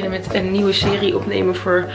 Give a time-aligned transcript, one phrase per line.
[0.00, 1.88] beginnen met een nieuwe serie opnemen voor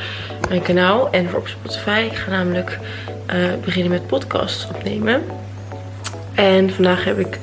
[0.50, 2.08] mijn kanaal en voor op Spotify.
[2.12, 2.80] Ik ga namelijk
[3.26, 5.24] eh, beginnen met podcasts opnemen.
[6.34, 7.40] En vandaag heb ik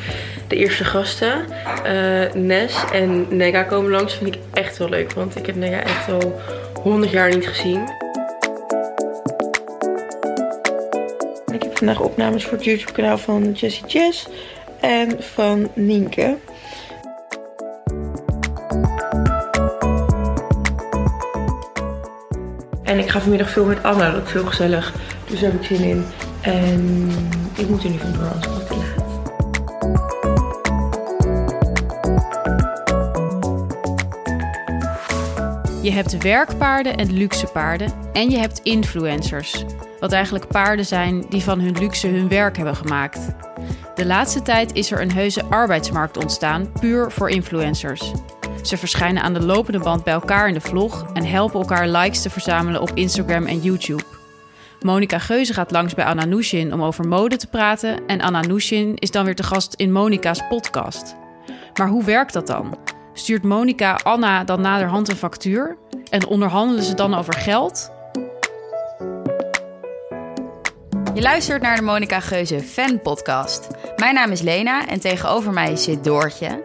[0.49, 1.45] de eerste gasten.
[1.87, 4.15] Uh, Nes en Nega komen langs.
[4.15, 6.41] Vind ik echt wel leuk, want ik heb Nega echt al
[6.83, 7.81] 100 jaar niet gezien.
[11.53, 14.29] Ik heb vandaag opnames voor het YouTube kanaal van Jessie Jess
[14.81, 16.37] en van Nienke.
[23.01, 24.93] Ik ga vanmiddag veel met Anna, dat is heel gezellig.
[25.27, 26.05] Dus daar heb ik zin in.
[26.41, 27.11] En
[27.55, 28.69] ik moet er nu vandoor, anders laat.
[35.83, 39.65] Je hebt werkpaarden en luxe paarden en je hebt influencers.
[40.01, 43.19] Wat eigenlijk paarden zijn die van hun luxe hun werk hebben gemaakt.
[43.95, 48.13] De laatste tijd is er een heuse arbeidsmarkt ontstaan, puur voor influencers.
[48.63, 52.23] Ze verschijnen aan de lopende band bij elkaar in de vlog en helpen elkaar likes
[52.23, 54.03] te verzamelen op Instagram en YouTube.
[54.81, 58.97] Monica Geuze gaat langs bij Anna Nushin om over mode te praten en Anna Nushin
[58.97, 61.15] is dan weer te gast in Monica's podcast.
[61.75, 62.79] Maar hoe werkt dat dan?
[63.13, 65.77] Stuurt Monica Anna dan naderhand een factuur
[66.11, 67.91] en onderhandelen ze dan over geld?
[71.15, 73.69] Je luistert naar de Monica Geuze Fan Podcast.
[73.97, 76.63] Mijn naam is Lena en tegenover mij zit Doortje.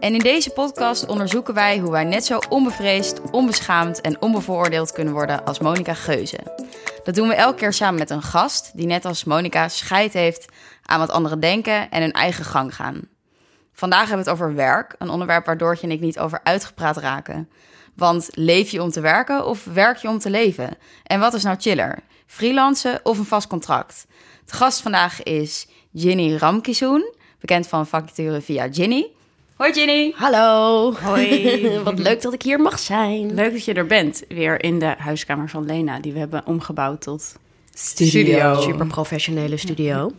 [0.00, 5.12] En in deze podcast onderzoeken wij hoe wij net zo onbevreesd, onbeschaamd en onbevooroordeeld kunnen
[5.12, 6.38] worden als Monica Geuze.
[7.04, 10.44] Dat doen we elke keer samen met een gast die net als Monica scheid heeft
[10.82, 13.08] aan wat anderen denken en hun eigen gang gaan.
[13.72, 16.96] Vandaag hebben we het over werk, een onderwerp waar Doortje en ik niet over uitgepraat
[16.96, 17.48] raken.
[17.96, 20.76] Want leef je om te werken of werk je om te leven?
[21.02, 21.98] En wat is nou chiller?
[22.26, 24.06] Freelancen of een vast contract?
[24.44, 29.16] De gast vandaag is Ginny Ramkizoen, bekend van vacature via Ginny.
[29.58, 30.12] Hoi Ginny.
[30.16, 30.92] Hallo.
[31.02, 31.78] Hoi.
[31.84, 33.34] Wat leuk dat ik hier mag zijn.
[33.34, 37.00] Leuk dat je er bent, weer in de huiskamer van Lena, die we hebben omgebouwd
[37.02, 37.34] tot
[37.74, 38.60] Studio.
[38.60, 40.12] Super professionele studio.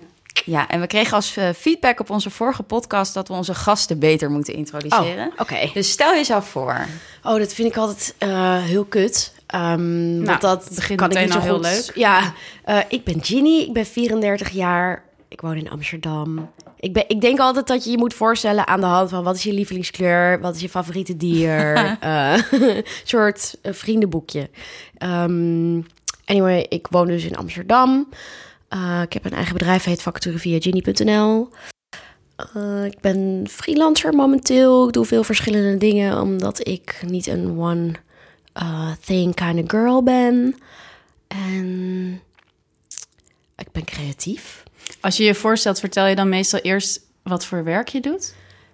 [0.46, 4.00] Ja, en we kregen als eh, feedback op onze vorige podcast dat we onze gasten
[4.00, 5.28] beter moeten introduceren.
[5.28, 5.70] Oh, oké.
[5.74, 6.86] Dus stel jezelf voor.
[7.24, 9.34] Oh, dat vind ik altijd eh, heel kut.
[9.46, 11.64] Ehm, Nou, want dat begint kan ik niet zo al heel goed.
[11.64, 11.92] leuk.
[11.96, 12.34] Ja,
[12.64, 13.60] eh, ik ben Ginny.
[13.60, 15.04] Ik ben 34 jaar.
[15.28, 16.50] Ik woon in Amsterdam.
[16.80, 19.36] Ik, ben, ik denk altijd dat je je moet voorstellen aan de hand van wat
[19.36, 24.50] is je lievelingskleur, wat is je favoriete dier, een soort eh, vriendenboekje.
[24.98, 25.82] Ehm,
[26.26, 28.10] anyway, ik woon dus in Amsterdam.
[28.68, 31.50] Eh, ik heb een eigen bedrijf, heet Facturen via Ginny.nl.
[32.86, 34.88] Ik ben freelancer momenteel.
[34.88, 37.92] Ik doe veel verschillende dingen omdat ik niet een one
[38.62, 40.56] uh, thing kind of girl ben.
[41.28, 42.22] En
[43.56, 44.64] ik ben creatief.
[45.02, 48.34] Als je je voorstelt, vertel je dan meestal eerst wat voor werk je doet?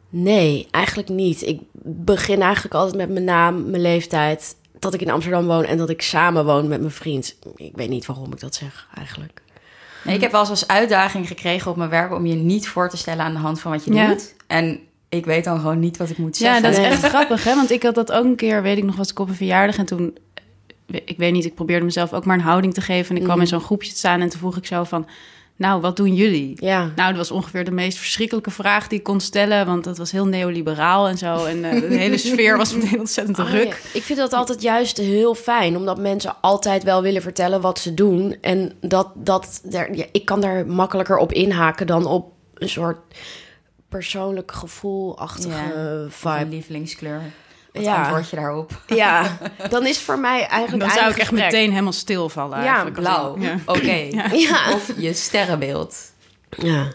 [0.09, 1.41] Nee, eigenlijk niet.
[1.41, 5.77] Ik begin eigenlijk altijd met mijn naam, mijn leeftijd, dat ik in Amsterdam woon en
[5.77, 7.35] dat ik samen woon met mijn vriend.
[7.55, 9.41] Ik weet niet waarom ik dat zeg eigenlijk.
[10.03, 12.89] Nee, ik heb wel eens als uitdaging gekregen op mijn werk om je niet voor
[12.89, 14.07] te stellen aan de hand van wat je Ja.
[14.07, 14.35] doet.
[14.47, 16.63] En ik weet dan gewoon niet wat ik moet Ja, zeggen.
[16.63, 17.55] dat is echt grappig, hè?
[17.55, 19.77] Want ik had dat ook een keer, weet ik nog, was ik op een verjaardag
[19.77, 20.17] en toen,
[20.87, 23.39] ik weet niet, ik probeerde mezelf ook maar een houding te geven en ik kwam
[23.39, 25.07] in zo'n groepje te staan en toen vroeg ik zo van,
[25.57, 26.57] nou, wat doen jullie?
[26.65, 26.91] Ja.
[26.95, 30.11] Nou, dat was ongeveer de meest verschrikkelijke vraag die ik kon stellen, want dat was
[30.11, 33.67] heel neoliberaal en zo en eh, de hele sfeer was meteen ontzettend Oh, ruk.
[33.67, 33.75] ja.
[33.93, 37.93] Ik vind dat altijd juist heel fijn, omdat mensen altijd wel willen vertellen wat ze
[37.93, 38.37] doen.
[38.41, 42.97] En dat, dat daar, ja, ik kan daar makkelijker op inhaken dan op een soort
[43.89, 46.35] persoonlijk gevoelachtige Ja, vibe.
[46.39, 47.21] een lievelingskleur.
[47.75, 48.01] Wat Ja.
[48.01, 48.81] antwoord je daarop?
[48.87, 49.37] Ja,
[49.69, 51.51] dan is voor mij eigenlijk Dan zou ik echt gesprek.
[51.51, 52.95] meteen helemaal stilvallen Ja, eigenlijk.
[52.95, 53.37] Blauw.
[53.39, 53.55] Ja.
[53.65, 53.91] Oké.
[54.47, 54.73] Ja.
[54.73, 55.97] Of je sterrenbeeld.
[56.49, 56.87] Ja.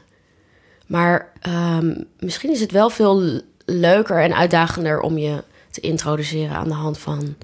[0.86, 6.68] Maar ehm, misschien is het wel veel leuker en uitdagender om je te introduceren aan
[6.68, 7.34] de hand van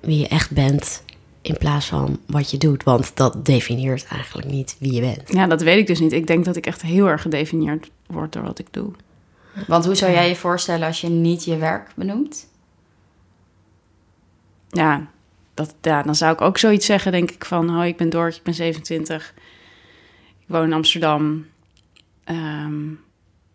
[0.00, 1.02] wie je echt bent.
[1.42, 2.82] In plaats van wat je doet.
[2.84, 5.22] Want dat definieert eigenlijk niet wie je bent.
[5.26, 6.12] Ja, dat weet ik dus niet.
[6.12, 8.90] Ik denk dat ik echt heel erg gedefinieerd word door wat ik doe.
[9.66, 12.46] Want hoe zou jij je voorstellen als je niet je werk benoemt?
[14.70, 15.06] Ja,
[15.54, 17.68] dat, ja, dan zou ik ook zoiets zeggen, denk ik, van...
[17.68, 19.34] Hoi, ik ben Doortje, ik ben 27.
[20.40, 21.46] Ik woon in Amsterdam.
[22.24, 22.88] Ehm,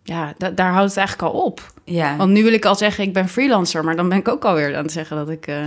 [0.04, 1.74] ja, da- daar houdt het eigenlijk al op.
[1.84, 2.16] Ja.
[2.16, 3.84] Want nu wil ik al zeggen, ik ben freelancer.
[3.84, 5.48] Maar dan ben ik ook alweer aan het zeggen dat ik...
[5.48, 5.66] eh,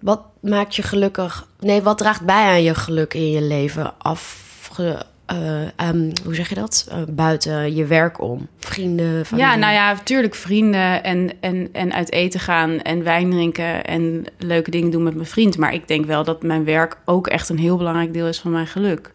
[0.00, 1.46] Wat maakt je gelukkig?
[1.60, 3.98] Nee, wat draagt bij aan je geluk in je leven?
[3.98, 6.86] Afge, eh, ehm, hoe zeg je dat?
[6.90, 8.48] Eh, buiten je werk om.
[8.58, 9.48] Vrienden, familie.
[9.50, 13.84] ja, nou ja, natuurlijk vrienden en, en, en uit eten gaan en wijn drinken...
[13.84, 15.58] en leuke dingen doen met mijn vriend.
[15.58, 18.50] Maar ik denk wel dat mijn werk ook echt een heel belangrijk deel is van
[18.50, 19.12] mijn geluk.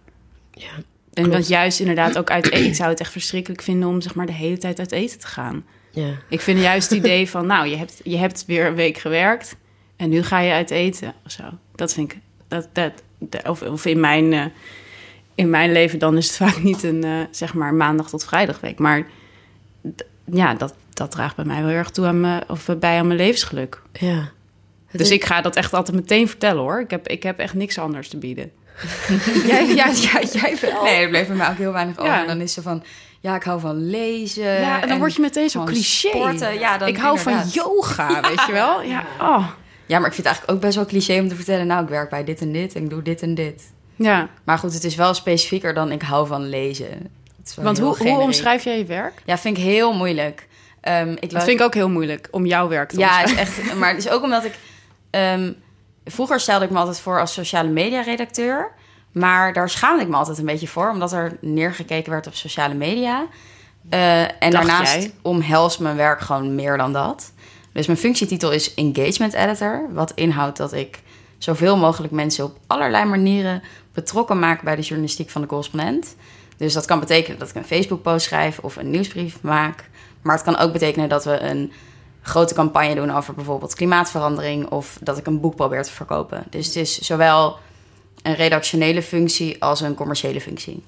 [0.51, 0.83] Ja, En
[1.13, 1.29] klopt.
[1.31, 2.65] want juist inderdaad ook uit eten...
[2.67, 5.27] Ik zou het echt verschrikkelijk vinden om zeg maar de hele tijd uit eten te
[5.27, 5.65] gaan.
[5.91, 6.09] ja.
[6.29, 9.55] Ik vind juist het idee van, nou, je hebt, je hebt weer een week gewerkt.
[9.95, 11.43] En nu ga je uit eten of zo.
[11.75, 12.19] Dat vind ik...
[12.47, 14.33] Dat, dat, dat- of, of in mijn...
[14.33, 14.45] eh,
[15.39, 18.59] in mijn leven dan is het vaak niet een, eh, zeg maar, maandag tot vrijdag
[18.59, 18.79] week.
[18.79, 19.07] Maar
[20.25, 23.19] ja, dat, dat draagt bij mij wel erg toe aan me, of bij aan mijn
[23.19, 23.81] levensgeluk.
[23.93, 24.29] Ja.
[24.91, 26.79] Dus is- ik ga dat echt altijd meteen vertellen hoor.
[26.79, 28.51] Ik heb, ik heb echt niks anders te bieden.
[29.47, 30.83] jij, ja, ja, jij wel.
[30.83, 32.13] Nee, er bleef bij mij ook heel weinig over.
[32.13, 32.25] Ja.
[32.25, 32.83] Dan is ze van,
[33.19, 34.43] ja, ik hou van lezen.
[34.59, 36.07] Ja, en dan word je meteen zo cliché.
[36.07, 36.59] Sporten.
[36.59, 37.53] Ja, dan ik hou inderdaad.
[37.53, 38.81] van yoga, weet je wel?
[38.81, 39.47] Ja, oh.
[39.85, 41.67] Ja, maar ik vind het eigenlijk ook best wel cliché om te vertellen...
[41.67, 43.71] nou, ik werk bij dit en dit en ik doe dit en dit.
[43.99, 44.27] Ja.
[44.43, 47.09] Maar goed, het is wel specifieker dan ik hou van lezen.
[47.55, 49.21] Want hoe, hoe omschrijf jij je werk?
[49.25, 50.47] Ja, vind ik heel moeilijk.
[50.81, 53.63] Ehm, ik Dat vind ik ook heel moeilijk, om jouw werk te Ja, het omschrijven.
[53.63, 53.77] is echt.
[53.79, 54.53] Maar het is ook omdat ik.
[55.09, 55.51] ehm,
[56.05, 58.71] vroeger stelde ik me altijd voor als sociale media redacteur.
[59.11, 62.73] Maar daar schaamde ik me altijd een beetje voor, omdat er neergekeken werd op sociale
[62.73, 63.25] media.
[63.89, 65.13] Eh, en daarnaast jij?
[65.21, 67.31] omhelst mijn werk gewoon meer dan dat.
[67.73, 69.87] Dus mijn functietitel is Engagement Editor.
[69.91, 70.99] Wat inhoudt dat ik
[71.37, 73.63] zoveel mogelijk mensen op allerlei manieren
[74.03, 76.15] betrokken maak bij de journalistiek van de correspondent.
[76.57, 79.89] Dus dat kan betekenen dat ik een Facebook-post schrijf of een nieuwsbrief maak.
[80.21, 81.71] Maar het kan ook betekenen dat we een
[82.21, 86.43] grote campagne doen over bijvoorbeeld klimaatverandering of dat ik een boek probeer te verkopen.
[86.49, 87.57] Dus het is zowel
[88.21, 90.83] een redactionele functie als een commerciële functie.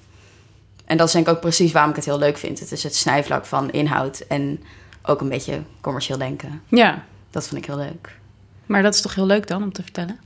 [0.84, 2.58] En dat is denk ik ook precies waarom ik het heel leuk vind.
[2.60, 4.62] Het is het snijvlak van inhoud en
[5.02, 6.62] ook een beetje commercieel denken.
[6.68, 8.18] Ja, Dat vind ik heel leuk.
[8.66, 10.18] maar dat is toch heel leuk dan om te vertellen?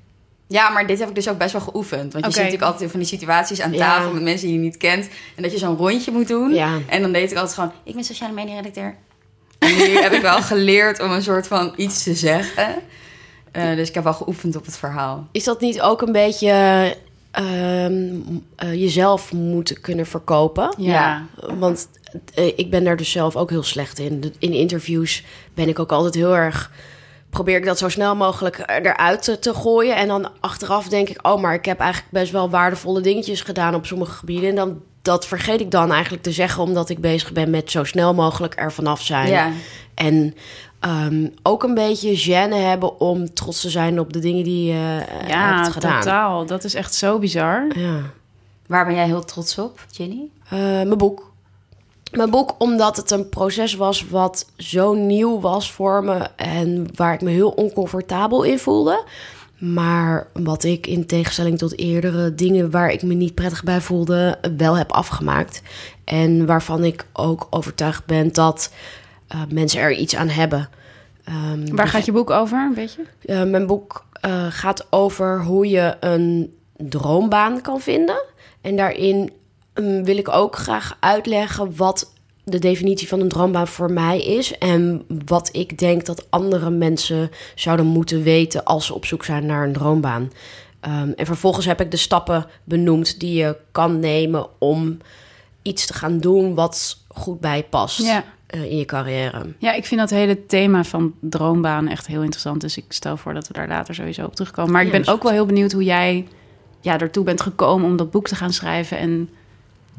[0.48, 2.12] Ja, maar dit heb ik dus ook best wel geoefend.
[2.12, 3.78] Want je zit natuurlijk altijd in van die situaties aan Ja.
[3.78, 5.08] tafel met mensen die je niet kent.
[5.36, 6.54] En dat je zo'n rondje moet doen.
[6.54, 6.78] Ja.
[6.88, 8.96] En dan deed ik altijd gewoon, ik ben sociale media redacteur.
[9.58, 12.74] En nu heb ik wel geleerd om een soort van iets te zeggen.
[13.52, 15.26] Eh, dus ik heb wel geoefend op het verhaal.
[15.32, 16.50] Is dat niet ook een beetje
[17.30, 18.14] ehm,
[18.56, 20.74] eh, jezelf moeten kunnen verkopen?
[20.78, 21.26] Ja.
[21.58, 21.88] Want
[22.34, 24.34] eh, ik ben daar dus zelf ook heel slecht in.
[24.38, 26.70] In interviews ben ik ook altijd heel erg.
[27.36, 29.96] Probeer ik dat zo snel mogelijk eruit te, te gooien.
[29.96, 33.74] En dan achteraf denk ik, oh, maar ik heb eigenlijk best wel waardevolle dingetjes gedaan
[33.74, 34.48] op sommige gebieden.
[34.48, 37.84] En dan, dat vergeet ik dan eigenlijk te zeggen, omdat ik bezig ben met zo
[37.84, 39.28] snel mogelijk er vanaf zijn.
[39.28, 39.50] Ja.
[39.94, 40.34] En
[40.80, 45.02] ehm, ook een beetje gêne hebben om trots te zijn op de dingen die je
[45.22, 46.00] eh, Ja, hebt gedaan.
[46.00, 46.46] totaal.
[46.46, 47.66] Dat is echt zo bizar.
[47.78, 47.98] Ja.
[48.66, 50.30] Waar ben jij heel trots op, Ginny?
[50.48, 51.32] Eh, mijn boek.
[52.16, 57.14] Mijn boek, omdat het een proces was wat zo nieuw was voor me en waar
[57.14, 59.04] ik me heel oncomfortabel in voelde.
[59.58, 64.38] Maar wat ik in tegenstelling tot eerdere dingen waar ik me niet prettig bij voelde,
[64.56, 65.62] wel heb afgemaakt.
[66.04, 68.72] En waarvan ik ook overtuigd ben dat
[69.28, 70.68] eh, mensen er iets aan hebben.
[71.24, 73.02] Ehm, Waar gaat je boek over, een beetje?
[73.24, 78.22] eh, mijn boek eh, gaat over hoe je een droombaan kan vinden.
[78.60, 79.30] En daarin
[79.80, 82.12] mm, wil ik ook graag uitleggen wat
[82.44, 84.58] de definitie van een droombaan voor mij is.
[84.58, 89.46] En wat ik denk dat andere mensen zouden moeten weten als ze op zoek zijn
[89.46, 90.30] naar een droombaan.
[90.80, 94.98] Ehm, en vervolgens heb ik de stappen benoemd die je kan nemen om
[95.62, 98.24] iets te gaan doen wat goed bij past Ja.
[98.46, 99.54] eh, in je carrière.
[99.58, 102.60] Ja, ik vind dat hele thema van droombaan echt heel interessant.
[102.60, 104.72] Dus ik stel voor dat we daar later sowieso op terugkomen.
[104.72, 106.26] Maar ik ben ook wel heel benieuwd hoe jij
[106.80, 109.28] ja, ertoe bent gekomen om dat boek te gaan schrijven en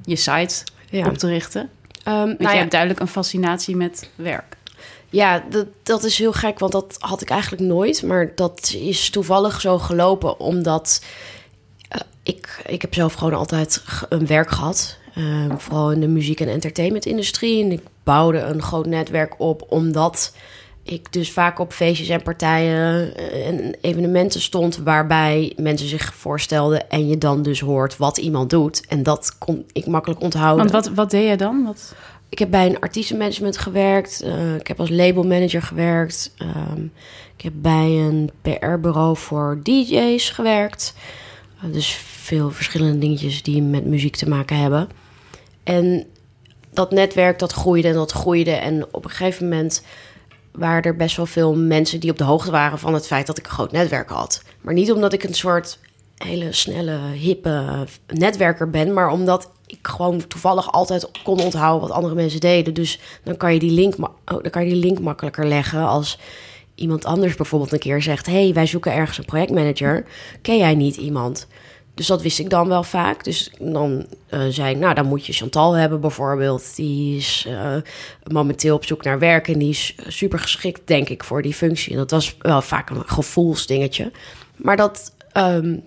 [0.03, 0.55] je site
[0.89, 1.07] Ja.
[1.07, 1.69] op te richten.
[2.03, 4.55] Ehm, Want nou jij ja, hebt duidelijk een fascinatie met werk.
[5.09, 8.03] Ja, dat, dat is heel gek, want dat had ik eigenlijk nooit.
[8.03, 11.03] Maar dat is toevallig zo gelopen, omdat
[11.89, 14.97] eh, ik, ik heb zelf gewoon altijd een werk gehad.
[15.13, 17.63] eh, vooral in de muziek- en entertainmentindustrie.
[17.63, 20.33] En ik bouwde een groot netwerk op, omdat
[20.89, 24.77] ik dus vaak op feestjes en partijen eh, en evenementen stond...
[24.77, 28.85] waarbij mensen zich voorstelden en je dan dus hoort wat iemand doet.
[28.87, 30.71] En dat kon ik makkelijk onthouden.
[30.71, 31.63] Want wat, wat deed je dan?
[31.65, 31.95] Wat...
[32.29, 34.21] Ik heb bij een artiestenmanagement gewerkt.
[34.21, 36.33] eh, ik heb als labelmanager gewerkt.
[36.37, 36.83] ehm,
[37.35, 40.93] ik heb bij een PR-bureau voor DJ's gewerkt.
[41.61, 44.89] Eh, dus veel verschillende dingetjes die met muziek te maken hebben.
[45.63, 46.05] En
[46.73, 48.51] dat netwerk dat groeide en dat groeide.
[48.51, 49.83] En op een gegeven moment
[50.57, 53.37] waren er best wel veel mensen die op de hoogte waren van het feit dat
[53.37, 54.41] ik een groot netwerk had.
[54.61, 55.79] Maar niet omdat ik een soort
[56.17, 62.15] hele snelle, hippe netwerker ben, maar omdat ik gewoon toevallig altijd kon onthouden wat andere
[62.15, 62.73] mensen deden.
[62.73, 66.19] Dus dan kan je die link, oh, dan kan je die link makkelijker leggen als
[66.75, 70.05] iemand anders bijvoorbeeld een keer zegt: hey, wij zoeken ergens een projectmanager.
[70.41, 71.47] Ken jij niet iemand?
[71.97, 73.23] Dus dat wist ik dan wel vaak.
[73.23, 76.75] Dus dan eh, zei ik, nou, dan moet je Chantal hebben bijvoorbeeld.
[76.75, 77.75] Die is eh,
[78.23, 81.91] momenteel op zoek naar werk en die is super geschikt, denk ik, voor die functie.
[81.91, 84.11] En dat was wel vaak een gevoelsdingetje.
[84.55, 85.77] Maar dat, ehm,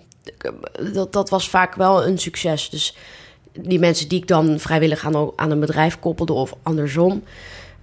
[0.93, 2.69] dat, dat was vaak wel een succes.
[2.69, 2.95] Dus
[3.51, 7.23] die mensen die ik dan vrijwillig aan, aan een bedrijf koppelde of andersom...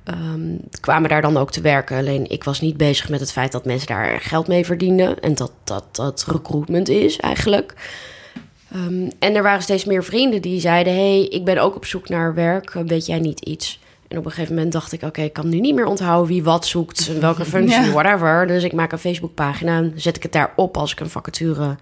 [0.05, 1.97] ehm, kwamen daar dan ook te werken.
[1.97, 5.21] Alleen ik was niet bezig met het feit dat mensen daar geld mee verdienden.
[5.21, 7.75] En dat dat, dat recruitment is eigenlijk.
[8.73, 12.09] Ehm, en er waren steeds meer vrienden die zeiden: hey, ik ben ook op zoek
[12.09, 12.73] naar werk.
[12.73, 13.81] Weet jij niet iets?
[14.09, 16.43] En op een gegeven moment dacht ik: Oké, ik kan nu niet meer onthouden wie
[16.43, 17.91] wat zoekt, en welke functie, Ja.
[17.93, 18.47] whatever.
[18.47, 21.77] Dus ik maak een Facebookpagina en zet ik het daar op als ik een vacature.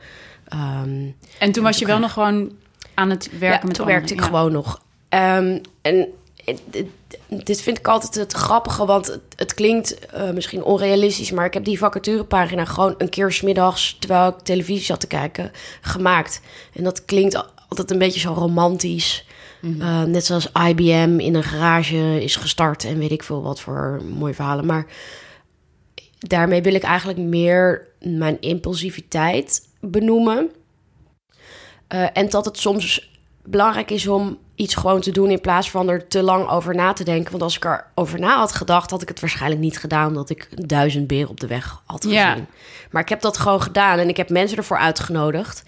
[0.48, 0.90] ehm,
[1.38, 2.52] En toen was je wel nog gewoon
[2.94, 3.86] aan het werken ja, met toen anderen.
[3.86, 4.26] werkte ik Ja.
[4.26, 4.80] gewoon nog.
[5.08, 6.06] Ehm, en
[7.44, 11.54] dit vind ik altijd het grappige, want het, het klinkt eh, misschien onrealistisch, maar ik
[11.54, 15.50] heb die vacaturepagina gewoon een keer smiddags, terwijl ik televisie zat te kijken,
[15.80, 16.40] gemaakt.
[16.72, 19.26] En dat klinkt al- altijd een beetje zo romantisch.
[19.80, 24.00] Eh, net zoals IBM in een garage is gestart en weet ik veel wat voor
[24.16, 24.66] mooie verhalen.
[24.66, 24.86] Maar
[26.18, 30.50] daarmee wil ik eigenlijk meer mijn impulsiviteit benoemen.
[31.88, 33.10] Eh, en dat het soms
[33.46, 36.92] belangrijk is om iets gewoon te doen in plaats van er te lang over na
[36.92, 37.30] te denken.
[37.30, 40.68] Want als ik erover na had gedacht, had ik het waarschijnlijk niet gedaan, omdat ik
[40.68, 42.18] duizend beren op de weg had gezien.
[42.18, 42.36] Ja.
[42.90, 45.62] Maar ik heb dat gewoon gedaan en ik heb mensen ervoor uitgenodigd.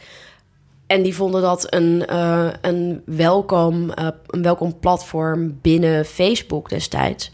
[0.87, 7.31] En die vonden dat een, eh, een, welkom, eh, een welkom platform binnen Facebook destijds.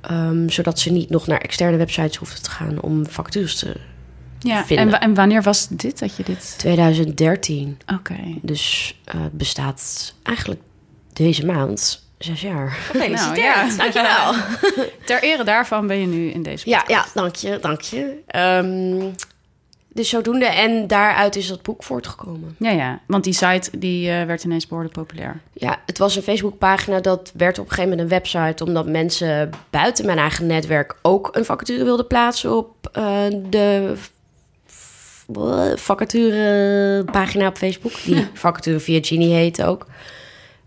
[0.00, 3.76] Ehm, zodat ze niet nog naar externe websites hoefden te gaan om vacatures te...
[4.42, 6.54] Ja, en, en wanneer was dit dat je dit...
[6.58, 7.78] 2013.
[7.94, 8.16] Oké.
[8.42, 10.60] Dus eh, het bestaat eigenlijk
[11.12, 12.70] deze maand zes jaar.
[12.70, 13.36] Gefeliciteerd.
[13.36, 13.76] Nou, ja.
[13.76, 14.34] Dankjewel.
[15.06, 17.14] Ter ere daarvan ben je nu in deze Ja, podcast.
[17.14, 18.18] ja, dank je, dank je.
[18.26, 19.10] Ehm,
[19.88, 20.46] dus zodoende.
[20.46, 22.56] En daaruit is dat boek voortgekomen.
[22.58, 23.00] Ja, ja.
[23.06, 25.40] Want die site die, eh, werd ineens behoorlijk populair.
[25.52, 27.00] Ja, het was een Facebookpagina.
[27.00, 28.64] Dat werd op een gegeven moment een website.
[28.64, 33.04] Omdat mensen buiten mijn eigen netwerk ook een vacature wilden plaatsen op eh,
[33.50, 33.94] de
[35.76, 37.92] vacaturepagina op Facebook.
[38.04, 39.86] Die vacature via Genie heette ook.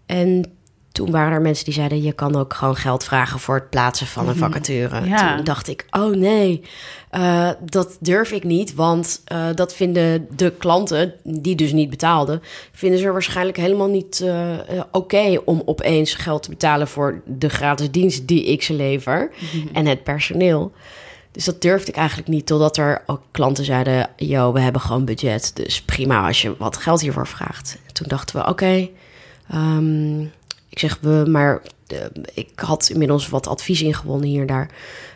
[0.05, 0.55] En
[0.95, 2.01] toen waren er mensen die zeiden...
[2.01, 5.05] je kan ook gewoon geld vragen voor het plaatsen van een vacature.
[5.07, 5.35] Ja.
[5.35, 6.61] Toen dacht ik, oh nee,
[7.09, 8.73] eh, dat durf ik niet.
[8.73, 12.41] Want eh, dat vinden de klanten, die dus niet betaalden...
[12.71, 15.41] vinden ze waarschijnlijk helemaal niet eh, eh, oké...
[15.45, 19.31] om opeens geld te betalen voor de gratis dienst die ik ze lever.
[19.73, 20.71] En het personeel.
[21.35, 25.05] Dus dat durfde ik eigenlijk niet, totdat er ook klanten zeiden: Yo, we hebben gewoon
[25.05, 25.51] budget.
[25.55, 27.77] Dus prima als je wat geld hiervoor vraagt.
[27.87, 28.89] En toen dachten we: Oké,
[29.49, 30.21] ehm,
[30.69, 31.97] ik zeg we, maar eh,
[32.33, 34.69] ik had inmiddels wat advies ingewonnen hier en daar.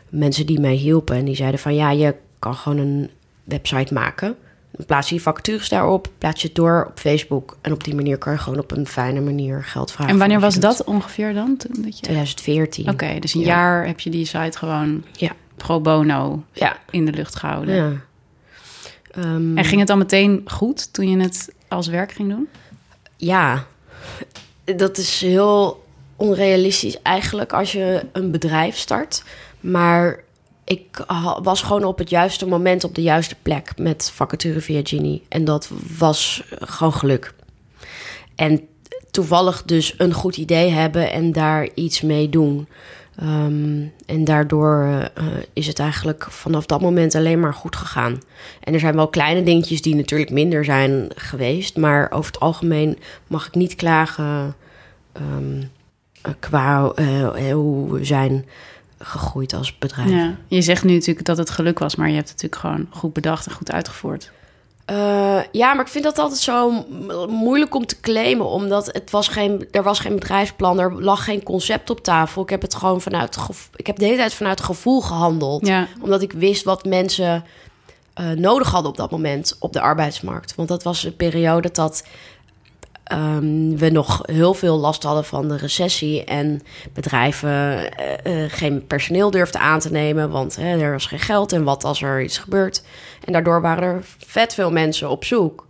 [0.10, 3.10] Mensen die mij hielpen en die zeiden: Van ja, je kan gewoon een
[3.44, 4.36] website maken.
[4.72, 7.58] Dan plaats je vacatures daarop, plaats je het door op Facebook.
[7.62, 10.14] En op die manier kan je gewoon op een fijne manier geld vragen.
[10.14, 11.58] En wanneer was dat ongeveer dan?
[11.58, 12.02] Toen dat je...
[12.02, 12.90] 2014.
[12.90, 13.46] Oké, dus een Ja.
[13.48, 17.76] jaar heb je die site gewoon Ja, pro bono ja, in de lucht gehouden.
[17.76, 17.92] ja.
[19.12, 22.48] Ehm, En ging het dan meteen goed toen je het als werk ging doen?
[23.18, 23.66] Ja,
[24.76, 25.84] dat is heel
[26.16, 29.24] onrealistisch eigenlijk als je een bedrijf start.
[29.60, 30.24] Maar
[30.64, 31.06] ik
[31.44, 35.24] was gewoon op het juiste moment op de juiste plek met vacature via Genie.
[35.30, 37.34] En dat was gewoon geluk.
[38.36, 38.68] En
[39.12, 42.68] toevallig dus een goed idee hebben en daar iets mee doen.
[43.20, 44.84] Ehm, en daardoor
[45.14, 48.22] eh, is het eigenlijk vanaf dat moment alleen maar goed gegaan.
[48.60, 51.78] En er zijn wel kleine dingetjes die natuurlijk minder zijn geweest.
[51.78, 52.98] Maar over het algemeen
[53.28, 54.56] mag ik niet klagen
[55.12, 55.64] ehm,
[56.22, 58.46] eh, qua eh, hoe we zijn
[59.00, 60.10] gegroeid als bedrijf.
[60.10, 60.36] Ja.
[60.48, 63.14] Je zegt nu natuurlijk dat het geluk was, maar je hebt het natuurlijk gewoon goed
[63.14, 64.32] bedacht en goed uitgevoerd.
[64.90, 69.12] Eh, ja, maar ik vind dat altijd zo mo- moeilijk om te claimen, omdat het
[69.12, 72.42] was geen, er was geen bedrijfsplan, er lag geen concept op tafel.
[72.42, 73.38] Ik heb het gewoon vanuit,
[73.76, 75.88] ik heb de hele tijd vanuit gevoel gehandeld, Ja.
[76.02, 77.44] omdat ik wist wat mensen
[78.14, 80.56] eh, nodig hadden op dat moment op de arbeidsmarkt.
[80.56, 82.04] Want dat was een periode dat
[83.10, 86.62] ehm, we nog heel veel last hadden van de recessie en
[86.94, 91.64] bedrijven eh, geen personeel durfden aan te nemen, want hè, er was geen geld en
[91.64, 92.84] wat als er iets gebeurt.
[93.24, 95.68] En daardoor waren er vet veel mensen op zoek.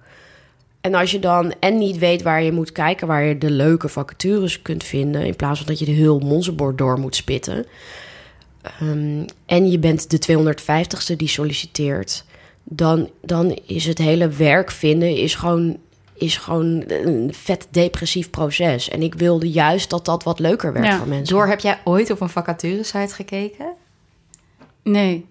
[0.81, 3.89] En als je dan en niet weet waar je moet kijken, waar je de leuke
[3.89, 7.65] vacatures kunt vinden, in plaats van dat je de heel monsterbord door moet spitten.
[8.61, 12.25] ehm, en je bent de 250ste die solliciteert,
[12.63, 15.77] dan, dan is het hele werk vinden is gewoon,
[16.19, 18.89] is gewoon een vet depressief proces.
[18.89, 21.35] En ik wilde juist dat dat wat leuker werd Ja, voor mensen.
[21.35, 23.65] Door heb jij ooit op een vacaturesite gekeken?
[24.83, 25.25] Nee.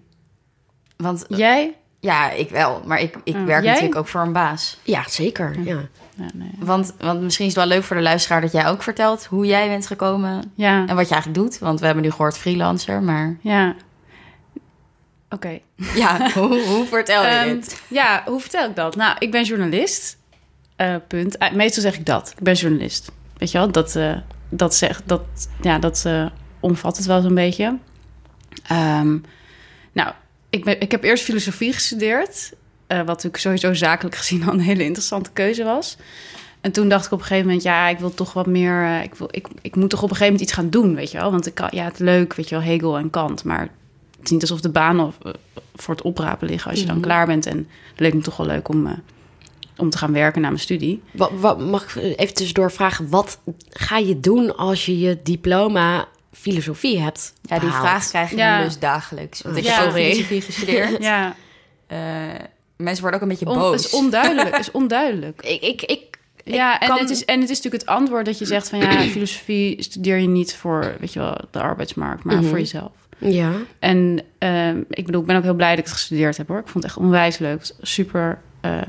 [0.97, 1.75] Want Jij?
[1.99, 2.81] ja, ik wel.
[2.85, 3.71] Maar ik, ik Oh, werk jij?
[3.73, 4.77] natuurlijk ook voor een baas.
[4.83, 5.59] Ja, zeker.
[5.63, 5.79] Ja.
[6.15, 6.51] Ja, nee.
[6.59, 9.45] Want, want misschien is het wel leuk voor de luisteraar dat jij ook vertelt hoe
[9.45, 10.85] jij bent gekomen Ja.
[10.87, 11.59] en wat je eigenlijk doet.
[11.59, 13.75] Want we hebben nu gehoord freelancer, maar Ja.
[15.29, 15.59] Oké.
[15.95, 17.81] ja, hoe, hoe vertel je Ehm, dit?
[17.87, 18.95] Ja, hoe vertel ik dat?
[18.95, 20.17] Nou, ik ben journalist.
[20.79, 21.37] Eh, punt.
[21.37, 22.33] Eh, meestal zeg ik dat.
[22.37, 23.11] Ik ben journalist.
[23.37, 23.71] Weet je wel?
[23.71, 24.17] Dat, eh,
[24.49, 25.01] dat zegt...
[25.05, 25.21] Dat,
[25.61, 26.25] ja, dat eh,
[26.59, 27.77] omvat het wel zo'n beetje.
[28.67, 29.17] Ehm,
[29.91, 30.11] nou,
[30.49, 32.53] ik, ben, ik heb eerst filosofie gestudeerd.
[32.87, 35.97] wat natuurlijk sowieso zakelijk gezien al een hele interessante keuze was.
[36.61, 39.01] En toen dacht ik op een gegeven moment, ja, ik wil toch wat meer.
[39.03, 41.17] ik, wil, ik, ik moet toch op een gegeven moment iets gaan doen, weet je
[41.17, 41.31] wel.
[41.31, 43.43] Want ik kan, ja, het leuk, weet je wel, Hegel en Kant.
[43.43, 43.61] Maar
[44.17, 45.17] het is niet alsof de banen of,
[45.75, 47.05] voor het oprapen liggen als je dan Mhm.
[47.05, 47.45] klaar bent.
[47.45, 47.57] En
[47.91, 48.87] het leek me toch wel leuk om,
[49.79, 51.01] om te gaan werken na mijn studie.
[51.11, 56.07] Wat, wat, mag ik even tussendoor vragen, wat ga je doen als je je diploma
[56.33, 58.63] filosofie hebt Ja, die vraag krijg je Ja.
[58.63, 59.41] dus dagelijks.
[59.41, 59.77] Want ik Ja.
[59.79, 61.03] heb ook filosofie gestudeerd.
[61.03, 61.35] Ja,
[61.87, 61.97] Eh,
[62.77, 63.75] mensen worden ook een beetje boos.
[63.75, 64.57] het is onduidelijk.
[64.57, 65.41] Is onduidelijk.
[65.45, 68.39] Ik, ik, ik, Ja, en, kan- het is, en het is natuurlijk het antwoord dat
[68.39, 72.35] je zegt van ja, filosofie studeer je niet voor, weet je wel, de arbeidsmarkt, maar
[72.35, 72.45] Mhm.
[72.45, 72.91] voor jezelf.
[73.17, 73.51] ja.
[73.79, 76.57] En ehm, ik bedoel, ik ben ook heel blij dat ik het gestudeerd heb hoor.
[76.59, 77.71] Ik vond het echt onwijs leuk.
[77.81, 78.81] Super eh,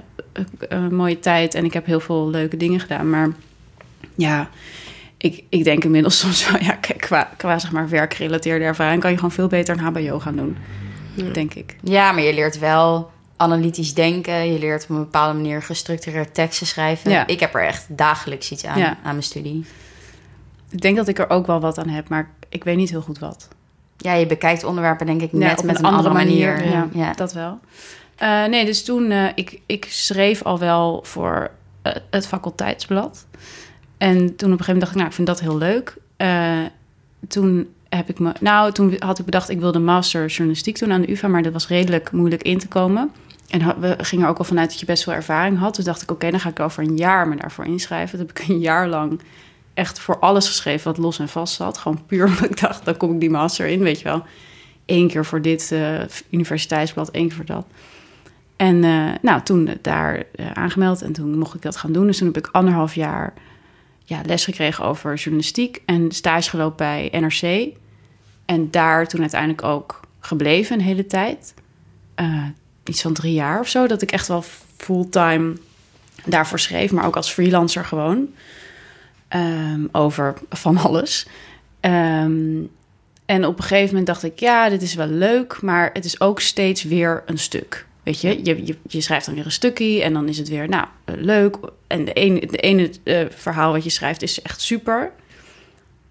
[0.69, 3.11] eh, mooie tijd en ik heb heel veel leuke dingen gedaan.
[3.11, 3.29] Maar
[4.15, 4.49] ja,
[5.17, 9.17] ik, ik denk inmiddels soms wel, ja, qua, qua zeg maar werkgerelateerde ervaring kan je
[9.17, 10.57] gewoon veel beter een HBO gaan doen,
[11.15, 11.31] Ja.
[11.33, 11.77] denk ik.
[11.83, 14.53] Ja, maar je leert wel analytisch denken.
[14.53, 17.11] Je leert op een bepaalde manier gestructureerd teksten schrijven.
[17.11, 17.27] Ja.
[17.27, 18.89] Ik heb er echt dagelijks iets aan, Ja.
[18.89, 19.65] aan mijn studie.
[20.71, 23.01] Ik denk dat ik er ook wel wat aan heb, maar ik weet niet heel
[23.03, 23.49] goed wat.
[23.97, 26.65] Ja, je bekijkt onderwerpen denk ik net op met een andere, manier.
[26.69, 27.13] Ja, Ja.
[27.13, 27.59] dat wel.
[28.21, 31.51] Eh, nee, dus toen, eh, ik, ik schreef al wel voor
[31.83, 33.27] eh, het faculteitsblad.
[33.99, 35.97] En toen op een gegeven moment dacht ik, nou, ik vind dat heel leuk.
[37.29, 41.01] Toen heb ik me, nou, toen had ik bedacht, ik wilde master journalistiek doen aan
[41.01, 43.11] de UvA, maar dat was redelijk moeilijk in te komen.
[43.49, 45.77] En we gingen er ook al vanuit dat je best veel ervaring had.
[45.77, 48.19] Dus dacht ik, oké, dan ga ik over een jaar me daarvoor inschrijven.
[48.19, 49.21] Dat heb ik een jaar lang
[49.75, 51.79] echt voor alles geschreven wat los en vast zat.
[51.79, 54.25] Gewoon puur omdat ik dacht, dan kom ik die master in, weet je wel.
[54.87, 55.75] Eén keer voor dit
[56.31, 57.67] universiteitsblad, één keer voor dat.
[58.61, 62.07] En eh, nou, toen daar eh, aangemeld en toen mocht ik dat gaan doen.
[62.07, 63.33] Dus toen heb ik anderhalf jaar
[64.05, 67.73] ja, les gekregen over journalistiek en stage gelopen bij NRC.
[68.45, 71.55] En daar toen uiteindelijk ook gebleven een hele tijd.
[72.15, 72.45] Eh,
[72.85, 74.45] iets van drie jaar of zo, dat ik echt wel
[74.77, 75.57] fulltime
[76.25, 78.29] daarvoor schreef, maar ook als freelancer gewoon.
[79.29, 81.27] Ehm, over van alles.
[81.81, 82.63] Ehm,
[83.27, 86.21] en op een gegeven moment dacht ik, ja, dit is wel leuk, maar het is
[86.21, 87.89] ook steeds weer een stuk.
[88.03, 90.69] Weet je, je, je, je schrijft dan weer een stukje en dan is het weer,
[90.69, 91.57] nou, eh, leuk.
[91.87, 95.13] En de ene, de ene eh, verhaal wat je schrijft is echt super.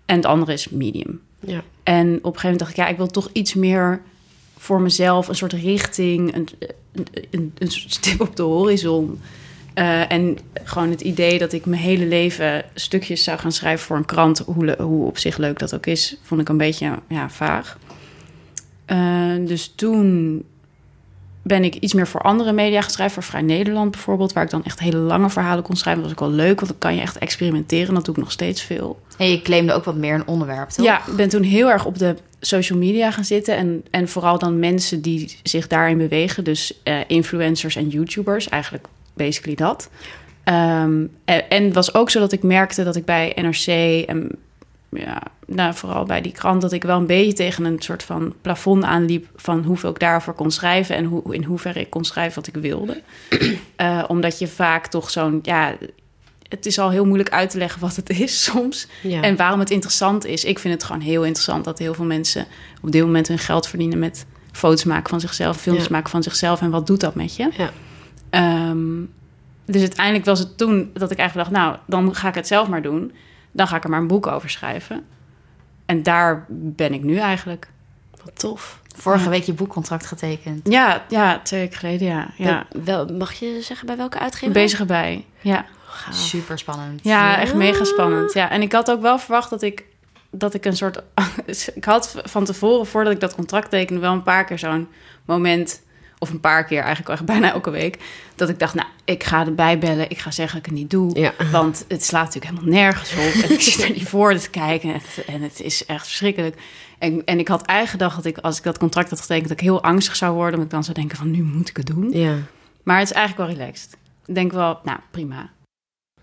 [0.06, 1.21] En het andere is medium.
[1.39, 1.63] Ja.
[1.84, 4.02] En op een gegeven moment dacht ik, ja, ik wil toch iets meer
[4.58, 6.47] voor mezelf, een soort richting, een,
[7.32, 9.21] een, een, stip op de horizon.
[9.73, 13.97] Eh, en gewoon het idee dat ik mijn hele leven stukjes zou gaan schrijven voor
[13.97, 17.30] een krant, hoe, hoe op zich leuk dat ook is, vond ik een beetje ja,
[17.30, 17.78] vaag.
[19.45, 20.43] Dus toen
[21.50, 24.50] ben ik iets meer voor andere media gaan schrijven, voor Vrij Nederland bijvoorbeeld, waar ik
[24.50, 26.04] dan echt hele lange verhalen kon schrijven.
[26.04, 27.94] Dat was ook wel leuk, want dan kan je echt experimenteren.
[27.94, 29.00] Dat doe ik nog steeds veel.
[29.18, 30.86] En je claimde ook wat meer een onderwerp, toch?
[30.86, 33.58] Ja, ik ben toen heel erg op de social media gaan zitten.
[33.58, 36.44] En, en vooral dan mensen die zich daarin bewegen.
[36.44, 39.90] Dus eh, influencers en YouTubers, eigenlijk basically dat.
[40.44, 43.68] Ehm, en, was ook zo dat ik merkte dat ik bij NRC
[44.08, 44.32] en
[44.91, 48.34] ja, nou, vooral bij die krant, dat ik wel een beetje tegen een soort van
[48.41, 52.36] plafond aanliep van hoeveel ik daarvoor kon schrijven en hoe, in hoeverre ik kon schrijven
[52.36, 53.02] wat ik wilde.
[53.75, 55.75] Eh, omdat je vaak toch zo'n, ja,
[56.49, 58.88] het is al heel moeilijk uit te leggen wat het is soms.
[59.02, 59.21] Ja.
[59.21, 60.43] En waarom het interessant is.
[60.43, 62.47] Ik vind het gewoon heel interessant dat heel veel mensen
[62.82, 65.88] op dit moment hun geld verdienen met foto's maken van zichzelf, films Ja.
[65.91, 66.62] maken van zichzelf.
[66.62, 67.49] En wat doet dat met je?
[67.58, 67.71] Ja.
[68.30, 69.02] Ehm,
[69.65, 72.67] dus uiteindelijk was het toen dat ik eigenlijk dacht, nou, dan ga ik het zelf
[72.67, 73.12] maar doen.
[73.52, 75.06] Dan ga ik er maar een boek over schrijven.
[75.86, 77.68] En daar ben ik nu eigenlijk.
[78.24, 78.80] Wat tof.
[78.96, 79.30] Vorige Ja.
[79.30, 80.68] week je boekcontract getekend.
[80.70, 82.28] Ja, ja twee weken geleden, ja.
[82.36, 82.66] ja.
[82.84, 84.54] Wel, wel- mag je zeggen bij welke uitgever?
[84.54, 85.66] Bezig erbij, ja.
[85.86, 86.16] Gaaf.
[86.16, 87.04] Super spannend.
[87.04, 87.40] Ja, Ja.
[87.40, 88.34] echt mega spannend.
[88.34, 89.86] Ja, en ik had ook wel verwacht dat ik,
[90.30, 91.02] dat ik een soort...
[91.76, 94.02] ik had van tevoren, voordat ik dat contract tekende...
[94.02, 94.88] wel een paar keer zo'n
[95.26, 95.82] moment...
[96.20, 97.98] of een paar keer, eigenlijk echt bijna elke week...
[98.36, 100.10] dat ik dacht, nou, ik ga erbij bellen.
[100.10, 101.20] Ik ga zeggen dat ik het niet doe.
[101.20, 101.34] Ja.
[101.52, 103.44] Want het slaat natuurlijk helemaal nergens op.
[103.44, 104.94] En ik zit er niet voor te kijken.
[104.94, 106.62] En het, en het is echt verschrikkelijk.
[106.98, 109.48] En, en ik had eigenlijk gedacht dat ik, als ik dat contract had getekend...
[109.48, 110.54] dat ik heel angstig zou worden.
[110.54, 112.12] Omdat ik dan zou denken van, nu moet ik het doen.
[112.12, 112.36] Ja.
[112.84, 113.98] Maar het is eigenlijk wel relaxed.
[114.26, 115.50] Ik denk wel, nou, prima.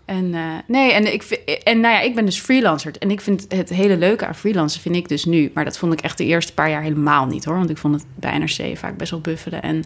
[0.07, 1.23] En eh, nee, en, ik,
[1.63, 2.91] en nou ja, ik ben dus freelancer.
[2.99, 5.51] En ik vind het hele leuke aan freelancen vind ik dus nu.
[5.53, 7.57] Maar dat vond ik echt de eerste paar jaar helemaal niet hoor.
[7.57, 9.61] Want ik vond het bij NRC vaak best wel buffelen.
[9.61, 9.83] En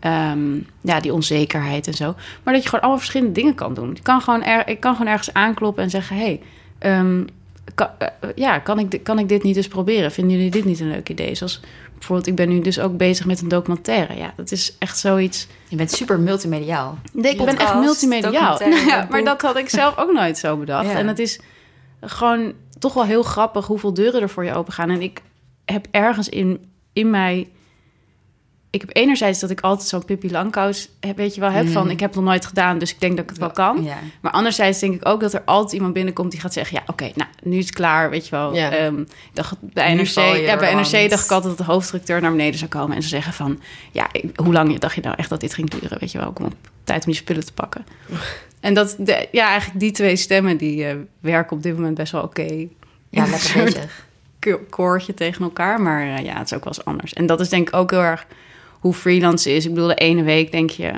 [0.00, 2.14] ehm, ja, die onzekerheid en zo.
[2.42, 3.90] Maar dat je gewoon allemaal verschillende dingen kan doen.
[3.94, 6.16] Je kan gewoon er, ik kan gewoon ergens aankloppen en zeggen...
[6.16, 6.40] hey,
[6.78, 7.22] ehm,
[7.74, 10.12] eh, ja, kan, ik, kan ik dit niet eens proberen?
[10.12, 11.34] Vinden jullie dit niet een leuk idee?
[11.34, 11.60] Zoals
[12.06, 14.16] bijvoorbeeld, ik ben nu dus ook bezig met een documentaire.
[14.16, 15.46] Ja, dat is echt zoiets...
[15.68, 16.98] Je bent super multimediaal.
[17.12, 18.58] Nee, ik ben echt multimediaal.
[18.64, 20.86] Nou ja, maar dat had ik zelf ook nooit zo bedacht.
[20.86, 20.94] Ja.
[20.94, 21.40] En het is
[22.00, 24.90] gewoon, toch wel heel grappig hoeveel deuren er voor je open gaan.
[24.90, 25.22] En ik
[25.64, 27.48] heb ergens in, in mij...
[28.74, 31.90] Ik heb enerzijds dat ik altijd zo'n Pippi Langkous heb, weet je wel, heb van...
[31.90, 33.84] ik heb het nog nooit gedaan, dus ik denk dat ik het wel kan.
[33.84, 33.96] Ja.
[34.20, 36.76] Maar anderzijds denk ik ook dat er altijd iemand binnenkomt die gaat zeggen...
[36.76, 38.54] ja, oké, nou, nu is het klaar, weet je wel.
[38.54, 38.70] Ja.
[38.70, 42.30] Ik dacht, bij NRC, ja, bij NRC want- dacht ik altijd dat de hoofdstructeur naar
[42.30, 42.96] beneden zou komen...
[42.96, 43.60] en ze zeggen van,
[43.92, 45.98] ja, ik- hoe lang dacht je nou echt dat dit ging duren?
[46.00, 47.86] Weet je wel, kom op, tijd om je spullen te pakken.
[48.60, 52.12] en dat, de, ja, eigenlijk die twee stemmen, die eh, werken op dit moment best
[52.12, 52.66] wel oké.
[53.10, 54.06] Ja, lekker bezig.
[54.40, 55.80] ko- koortje tegen elkaar.
[55.80, 57.12] Maar eh, ja, het is ook wel eens anders.
[57.12, 58.26] En dat is denk ik ook heel erg
[58.84, 59.64] hoe freelance is.
[59.64, 60.92] Ik bedoel, de ene week denk je...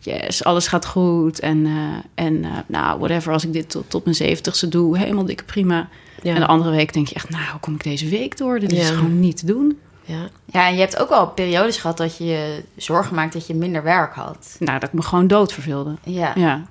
[0.00, 1.40] Yes, alles gaat goed.
[1.40, 5.24] En, eh, en eh, nou, whatever, als ik dit tot, tot mijn zeventigste doe, helemaal
[5.24, 5.88] dikke prima.
[6.22, 6.34] Ja.
[6.34, 8.58] En de andere week denk je echt, nou, hoe kom ik deze week door?
[8.60, 8.94] Dit is Ja.
[8.94, 9.78] gewoon niet te doen.
[10.04, 10.28] ja.
[10.44, 13.54] Ja, en je hebt ook wel periodes gehad dat je je zorgen maakt dat je
[13.54, 14.56] minder werk had.
[14.58, 15.96] Nou, dat ik me gewoon dood verveelde.
[16.04, 16.32] Ja.
[16.34, 16.66] Ja.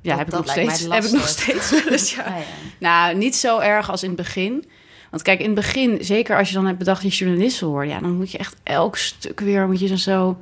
[0.00, 2.16] Ja, Dat- heb ik, dat nog lijkt mij steeds, heb ik nog steeds.
[2.18, 2.42] Ah, ja.
[2.78, 4.64] Nou, niet zo erg als in het begin.
[5.10, 7.92] Want kijk, in het begin, zeker als je dan hebt bedacht je journalist wil worden...
[7.92, 10.38] ja, dan moet je echt elk stuk weer, moet je dan zo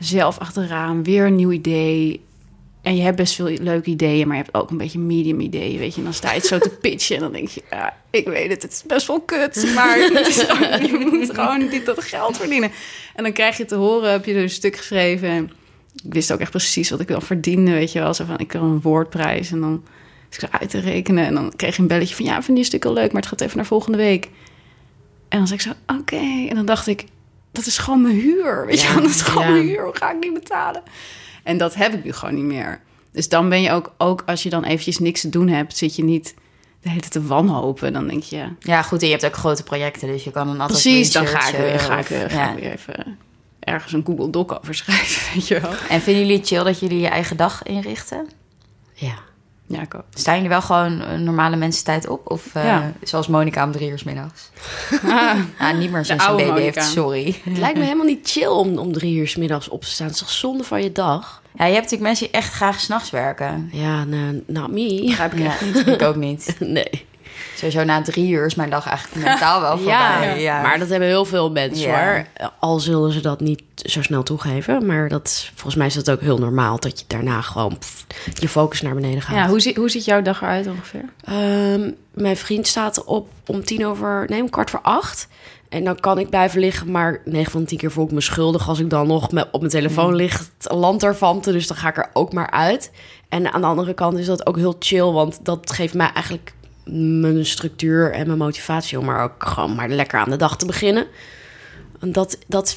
[0.00, 2.20] zelf achteraan, weer een nieuw idee.
[2.82, 5.78] En je hebt best veel leuke ideeën, maar je hebt ook een beetje medium ideeën,
[5.78, 5.98] weet je.
[5.98, 8.50] En dan sta je het zo te pitchen en dan denk je, ja, ik weet
[8.50, 10.36] het, het is best wel kut, maar het is
[10.90, 12.70] je moet gewoon dit dat geld verdienen.
[13.14, 15.50] En dan krijg je te horen, heb je er een stuk geschreven en
[16.04, 18.14] ik wist ook echt precies wat ik dan verdiende, weet je wel.
[18.14, 19.84] Zo van, ik wil een woordprijs en dan
[20.34, 21.26] ik zo uit te rekenen.
[21.26, 23.30] En dan kreeg je een belletje van, ja, vind je stuk wel leuk, maar het
[23.30, 24.24] gaat even naar volgende week.
[25.28, 26.46] En dan zei ik zo, oké.
[26.48, 27.04] En dan dacht ik,
[27.52, 28.94] dat is gewoon mijn huur, weet je Ja.
[29.00, 29.50] Dat is gewoon ja.
[29.52, 30.82] mijn huur, hoe ga ik die betalen?
[31.42, 32.80] En dat heb ik nu gewoon niet meer.
[33.12, 35.96] Dus dan ben je ook, ook als je dan eventjes niks te doen hebt, zit
[35.96, 36.34] je niet
[36.80, 37.92] de hele tijd te wanhopen.
[37.92, 40.60] Dan denk je, ja, goed, en je hebt ook grote projecten, dus je kan dan
[40.60, 42.52] altijd precies, dan ga ik, weer, ga, ik of- weer, ga ja.
[42.52, 43.18] ik weer even
[43.60, 45.70] ergens een Google Doc over schrijven, weet je wel.
[45.88, 48.28] En vinden jullie het chill dat jullie je eigen dag inrichten?
[48.94, 49.14] ja.
[49.72, 50.04] Ja, ik ook.
[50.14, 52.30] Staan jullie wel gewoon een normale mensentijd op?
[52.30, 52.92] Of eh, Ja.
[53.02, 54.50] zoals Monica om drie uur 's middags?
[55.06, 56.62] Ah, Ah, niet meer sinds een baby Monica.
[56.80, 57.40] heeft, sorry.
[57.44, 60.06] Het lijkt me helemaal niet chill om, om drie uur 's middags op te staan.
[60.06, 61.42] Het is toch zonde van je dag?
[61.54, 63.68] Ja, je hebt natuurlijk mensen die echt graag s'nachts werken.
[63.72, 65.02] Ja, nou, not me.
[65.06, 65.86] begrijp ik Ja, echt niet.
[65.86, 66.56] ik ook niet.
[66.60, 67.06] Nee.
[67.54, 69.94] Sowieso na drie uur is mijn dag eigenlijk mentaal wel voorbij.
[69.94, 72.04] Ja, Ja, maar dat hebben heel veel mensen Ja.
[72.38, 72.50] hoor.
[72.58, 74.86] Al zullen ze dat niet zo snel toegeven.
[74.86, 76.80] Maar dat, volgens mij is dat ook heel normaal.
[76.80, 79.34] Dat je daarna gewoon pff, je focus naar beneden gaat.
[79.36, 81.04] Ja, hoe, zie- hoe ziet jouw dag eruit ongeveer?
[81.24, 85.28] Ehm, mijn vriend staat op om tien over, nee, om kwart voor acht.
[85.68, 88.20] En dan kan ik blijven liggen, maar 9 van de 10 keer voel ik me
[88.20, 91.52] schuldig als ik dan nog met, op mijn telefoon lig te lanterfanten.
[91.52, 92.90] Dus dan ga ik er ook maar uit.
[93.28, 96.52] En aan de andere kant is dat ook heel chill, want dat geeft mij eigenlijk
[96.84, 100.66] mijn structuur en mijn motivatie om maar ook gewoon maar lekker aan de dag te
[100.66, 101.06] beginnen.
[102.00, 102.76] En dat, dat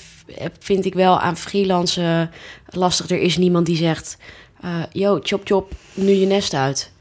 [0.59, 2.31] vind ik wel aan freelancen
[2.69, 3.09] lastig.
[3.09, 4.17] Er is niemand die zegt,
[4.61, 6.91] eh yo, chop chop, nu je nest uit.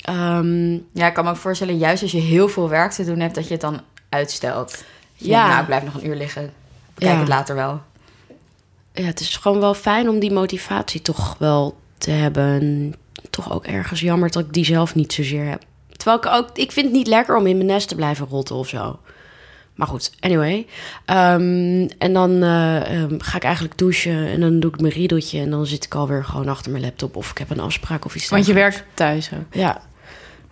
[0.00, 3.20] Ehm, Ja, ik kan me ook voorstellen, juist als je heel veel werk te doen
[3.20, 4.84] hebt, dat je het dan uitstelt.
[5.14, 5.32] Je Ja.
[5.34, 6.52] denkt, nou, ik blijf nog een uur liggen.
[6.94, 7.18] Kijk Ja.
[7.18, 7.80] het later wel.
[8.92, 12.44] ja, het is gewoon wel fijn om die motivatie toch wel te hebben.
[12.60, 12.94] En
[13.30, 15.62] toch ook ergens jammer dat ik die zelf niet zozeer heb.
[15.98, 18.56] Terwijl ik ook, ik vind het niet lekker om in mijn nest te blijven rotten
[18.56, 18.98] of zo.
[19.74, 20.66] Maar goed, anyway.
[21.04, 25.40] Ehm, en dan eh, ehm, ga ik eigenlijk douchen en dan doe ik mijn riedeltje.
[25.40, 28.14] En dan zit ik alweer gewoon achter mijn laptop of ik heb een afspraak of
[28.14, 29.54] iets Want je werkt thuis ook.
[29.54, 29.80] Ja.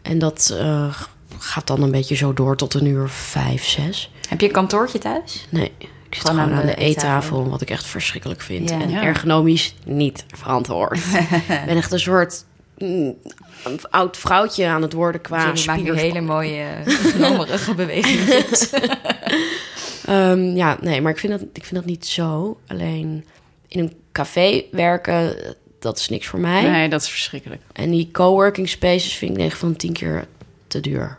[0.02, 0.94] En dat eh,
[1.38, 4.10] gaat dan een beetje zo door tot een uur vijf, zes.
[4.28, 5.46] Heb je een kantoortje thuis?
[5.50, 7.48] Nee, ik zit Gewoon gewoon, aan de, eettafel, eettafel.
[7.50, 8.70] wat ik echt verschrikkelijk vind.
[8.70, 8.80] Ja.
[8.80, 9.02] en Ja.
[9.02, 10.98] ergonomisch niet verantwoord.
[11.48, 12.44] ik ben echt een soort
[12.78, 13.14] mm,
[13.64, 16.66] een oud vrouwtje aan het worden qua Jenny maakt nu hele mooie,
[17.14, 18.44] gnommerige bewegingen.
[20.06, 22.58] Ehm, ja, nee, maar ik vind, dat, ik vind dat niet zo.
[22.66, 23.24] Alleen
[23.68, 25.36] in een café werken,
[25.78, 26.62] dat is niks voor mij.
[26.62, 27.62] Nee, dat is verschrikkelijk.
[27.72, 30.26] En die coworking spaces vind ik 9 van de 10 keer
[30.66, 31.18] te duur.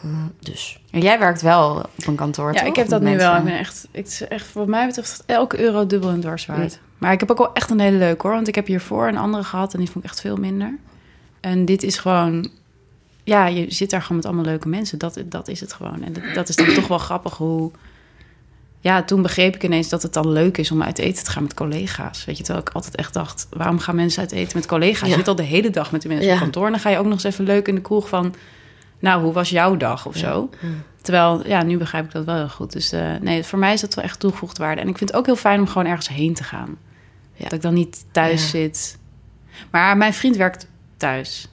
[0.00, 2.68] Mm, Dus En jij werkt wel op een kantoor, Ja, toch?
[2.68, 3.36] ik heb dat nu wel.
[3.36, 6.78] Ik ben echt, ik, is echt, wat mij betreft, elke euro dubbel en dwars waard.
[6.98, 8.36] Maar ik heb ook wel echt een hele leuke hoor.
[8.36, 10.78] Want ik heb hiervoor een andere gehad en die vond ik echt veel minder.
[11.40, 12.48] En dit is gewoon,
[13.24, 14.98] ja, je zit daar gewoon met allemaal leuke mensen.
[14.98, 16.02] Dat, dat is het gewoon.
[16.04, 17.70] En dat, dat is dan toch wel grappig hoe.
[18.80, 21.42] Ja, toen begreep ik ineens dat het dan leuk is om uit eten te gaan
[21.42, 22.24] met collega's.
[22.24, 25.00] Weet je, terwijl ik altijd echt dacht, waarom gaan mensen uit eten met collega's?
[25.00, 25.06] Ja.
[25.06, 26.34] Je zit al de hele dag met die mensen Ja.
[26.34, 26.64] op kantoor.
[26.66, 28.34] En dan ga je ook nog eens even leuk in de kroeg van,
[28.98, 30.50] nou, hoe was jouw dag of zo?
[31.02, 32.72] Terwijl, ja, nu begrijp ik dat wel heel goed.
[32.72, 34.80] Dus eh, nee, voor mij is dat wel echt toegevoegde waarde.
[34.80, 36.76] En ik vind het ook heel fijn om gewoon ergens heen te gaan.
[37.38, 38.98] Dat ik dan niet thuis zit.
[39.70, 40.66] Maar mijn vriend werkt
[40.98, 41.48] thuis.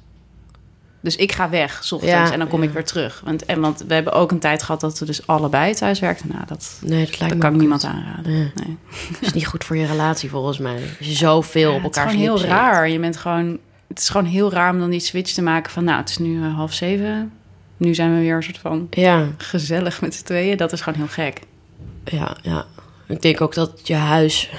[1.01, 2.67] Dus ik ga weg, s ochtends, Ja, en dan kom ja.
[2.67, 3.21] ik weer terug.
[3.25, 6.29] Want, en, want we hebben ook een tijd gehad dat we dus allebei thuis werkten.
[6.33, 7.91] Nou, dat, nee, dat lijkt dat me kan ik niemand niet.
[7.91, 8.31] aanraden.
[8.33, 8.51] Nee.
[8.65, 8.77] Nee.
[9.11, 10.73] Dat is niet goed voor je relatie volgens mij.
[10.97, 12.49] Als je zoveel Ja, op het is elkaar gewoon heel zit.
[12.49, 12.89] raar.
[12.89, 15.83] Je bent gewoon, het is gewoon heel raar om dan die switch te maken van...
[15.83, 17.31] nou, het is nu eh, half zeven.
[17.77, 20.57] nu zijn we weer een soort van Ja, gezellig met z'n tweeën.
[20.57, 21.39] Dat is gewoon heel gek.
[22.03, 22.65] ja, ja.
[23.07, 24.49] Ik denk ook dat je huis...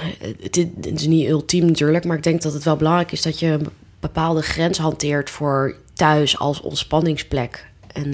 [0.41, 3.21] Het is, het is niet ultiem natuurlijk, maar ik denk dat het wel belangrijk is...
[3.21, 3.59] dat je
[3.99, 7.67] bepaalde grens hanteert voor thuis als ontspanningsplek.
[7.93, 8.13] En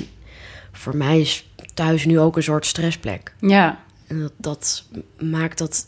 [0.72, 3.34] voor mij is thuis nu ook een soort stressplek.
[3.40, 4.84] Ja, En dat, dat
[5.20, 5.88] maakt dat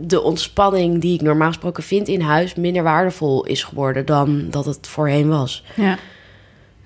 [0.00, 2.54] de ontspanning die ik normaal gesproken vind in huis...
[2.54, 5.64] minder waardevol is geworden dan dat het voorheen was.
[5.76, 5.98] ja.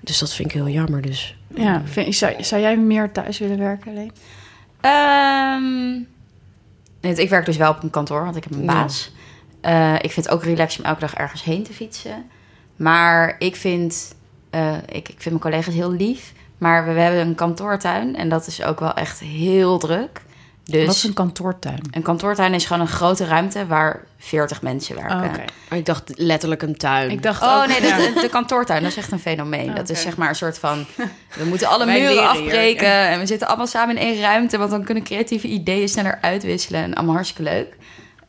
[0.01, 1.01] Dus dat vind ik heel jammer.
[1.01, 1.81] Dus ja.
[1.85, 4.11] Vind- zou, zou jij meer thuis willen werken, Leen?
[4.81, 5.91] Ehm,
[7.01, 8.65] nee, ik werk dus wel op een kantoor, want ik heb een Ja.
[8.65, 9.11] baas.
[9.61, 12.25] Eh, ik vind het ook relaxed om elke dag ergens heen te fietsen.
[12.75, 14.15] Maar ik vind,
[14.49, 16.33] eh, ik, ik vind mijn collega's heel lief.
[16.57, 20.21] Maar we, we hebben een kantoortuin en dat is ook wel echt heel druk.
[20.63, 21.81] Dus Wat is een kantoortuin?
[21.91, 25.17] een kantoortuin is gewoon een grote ruimte waar 40 mensen werken.
[25.17, 25.43] Oh, Oké.
[25.69, 27.09] maar ik dacht letterlijk een tuin.
[27.09, 27.97] Ik dacht Oh ook, nee, ja.
[27.97, 29.75] de, de kantoortuin, dat is echt een fenomeen.
[29.75, 30.85] Dat is zeg maar een soort van...
[31.39, 32.87] We moeten alle muren afbreken...
[32.87, 33.07] ja.
[33.07, 34.57] en we zitten allemaal samen in één ruimte...
[34.57, 36.83] want dan kunnen creatieve ideeën sneller uitwisselen...
[36.83, 37.75] en allemaal hartstikke leuk.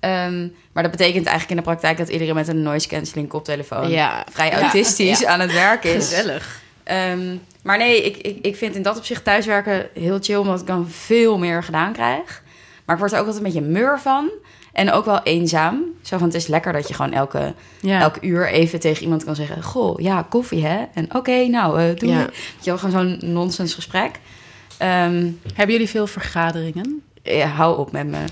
[0.00, 1.96] Ehm, maar dat betekent eigenlijk in de praktijk...
[1.98, 3.88] dat iedereen met een noise cancelling koptelefoon...
[3.90, 4.24] Ja.
[4.30, 4.60] vrij Ja.
[4.60, 5.28] autistisch Ja.
[5.28, 5.94] aan het werk is.
[6.08, 6.60] Gezellig.
[6.84, 10.36] Ehm, maar nee, ik, ik, ik vind in dat opzicht thuiswerken heel chill...
[10.36, 12.42] omdat ik dan veel meer gedaan krijg.
[12.84, 14.30] Maar ik word er ook altijd een beetje mur van...
[14.72, 15.82] En ook wel eenzaam.
[16.02, 18.00] Zo van, het is lekker dat je gewoon elke Ja.
[18.00, 19.62] elk uur even tegen iemand kan zeggen...
[19.62, 20.84] Goh, ja, koffie, hè?
[20.94, 22.18] En oké, nou, eh doe Ja.
[22.18, 22.24] je.
[22.24, 24.10] Weet je wel, gewoon zo'n nonsens gesprek.
[24.78, 27.02] Ehm, Hebben jullie veel vergaderingen?
[27.26, 28.24] Ja, hou op met me.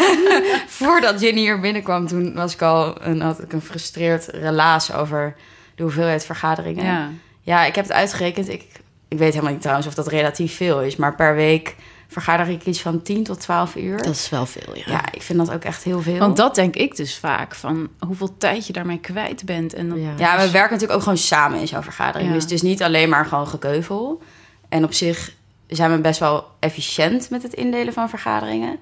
[0.66, 5.34] Voordat Ginny hier binnenkwam, toen was ik al een, had ik een frustreerd relaas over
[5.74, 6.84] de hoeveelheid vergaderingen.
[6.84, 7.10] Ja.
[7.40, 8.48] Ja, ik heb het uitgerekend.
[8.48, 8.64] Ik,
[9.08, 10.96] ik weet helemaal niet trouwens of dat relatief veel is.
[10.96, 11.74] Maar per week
[12.08, 13.96] vergader ik iets van 10 tot 12 uur.
[13.96, 14.82] Dat is wel veel, ja.
[14.86, 16.18] Ja, ik vind dat ook echt heel veel.
[16.18, 19.74] Want dat denk ik dus vaak, van hoeveel tijd je daarmee kwijt bent.
[19.74, 20.12] En dan, Ja.
[20.16, 22.28] Ja, we werken natuurlijk ook gewoon samen in zo'n vergadering.
[22.28, 22.34] Ja.
[22.34, 24.22] Dus het is niet alleen maar gewoon gekeuvel.
[24.68, 25.32] En op zich
[25.66, 28.78] zijn we best wel efficiënt met het indelen van vergaderingen.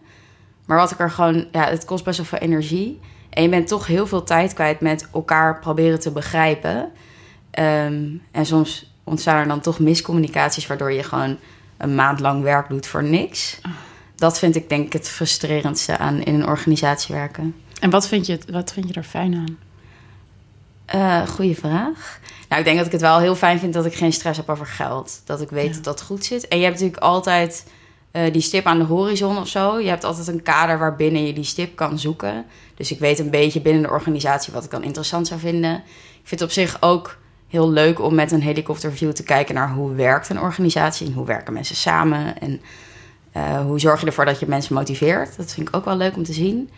[0.66, 1.47] Maar wat ik er gewoon...
[1.53, 3.01] Ja, het kost best wel veel energie.
[3.31, 6.92] En je bent toch heel veel tijd kwijt met elkaar proberen te begrijpen.
[7.51, 10.66] Ehm, en soms ontstaan er dan toch miscommunicaties...
[10.66, 11.38] waardoor je gewoon
[11.77, 13.61] een maand lang werk doet voor niks.
[14.16, 17.55] Dat vind ik denk ik het frustrerendste aan in een organisatie werken.
[17.81, 19.59] En wat vind, je, wat vind je er fijn aan?
[20.85, 22.18] Eh goeie vraag.
[22.49, 24.49] Nou, ik denk dat ik het wel heel fijn vind dat ik geen stress heb
[24.51, 25.20] over geld.
[25.25, 25.73] Dat ik weet Ja.
[25.75, 26.49] dat dat goed zit.
[26.49, 27.66] En je hebt natuurlijk altijd
[28.11, 29.81] eh, die stip aan de horizon of zo.
[29.81, 32.44] Je hebt altijd een kader waarbinnen je die stip kan zoeken.
[32.75, 35.75] Dus ik weet een beetje binnen de organisatie wat ik dan interessant zou vinden.
[35.75, 37.18] Ik vind het op zich ook
[37.49, 41.27] heel leuk om met een helikopterview te kijken naar hoe werkt een organisatie en hoe
[41.27, 42.38] werken mensen samen.
[42.40, 42.61] En
[43.33, 45.37] eh, hoe zorg je ervoor dat je mensen motiveert.
[45.37, 46.70] Dat vind ik ook wel leuk om te zien.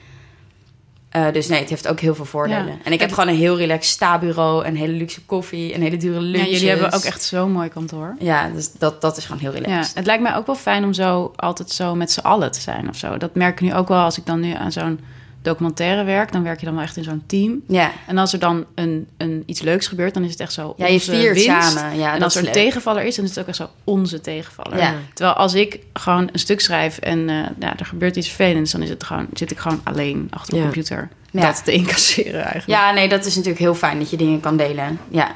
[1.09, 2.67] Eh, dus nee, het heeft ook heel veel voordelen.
[2.67, 2.79] Ja.
[2.85, 6.21] En ik heb gewoon een heel relaxed sta-bureau, een hele luxe koffie, een hele dure
[6.21, 6.45] lunch.
[6.45, 8.15] Ja, jullie hebben ook echt zo'n mooi kantoor.
[8.19, 9.97] Ja, dus dat, dat is gewoon heel Ja, relaxed.
[9.97, 12.89] het lijkt mij ook wel fijn om zo altijd zo met z'n allen te zijn
[12.89, 13.17] of zo.
[13.17, 15.01] Dat merk ik nu ook wel als ik dan nu aan zo'n
[15.47, 16.33] documentaire werk.
[16.33, 17.63] Dan werk je dan wel echt in zo'n team.
[17.69, 20.75] Ja, En als er dan een, een, iets leuks gebeurt, dan is het echt zo
[20.77, 21.49] ja je onze viert winst.
[21.73, 21.99] samen.
[21.99, 22.63] Ja, en dat als er is een leuk.
[22.65, 24.79] tegenvaller is, dan is het ook echt zo onze tegenvaller.
[24.79, 24.95] Ja.
[25.15, 28.83] Terwijl als ik gewoon een stuk schrijf en eh, ja, er gebeurt iets vervelends, dan
[28.83, 30.65] is het gewoon, zit ik gewoon alleen achter de Ja.
[30.65, 31.41] computer Ja.
[31.41, 32.67] dat te incasseren eigenlijk.
[32.81, 34.99] Ja, nee, dat is natuurlijk heel fijn dat je dingen kan delen.
[35.09, 35.35] Ja.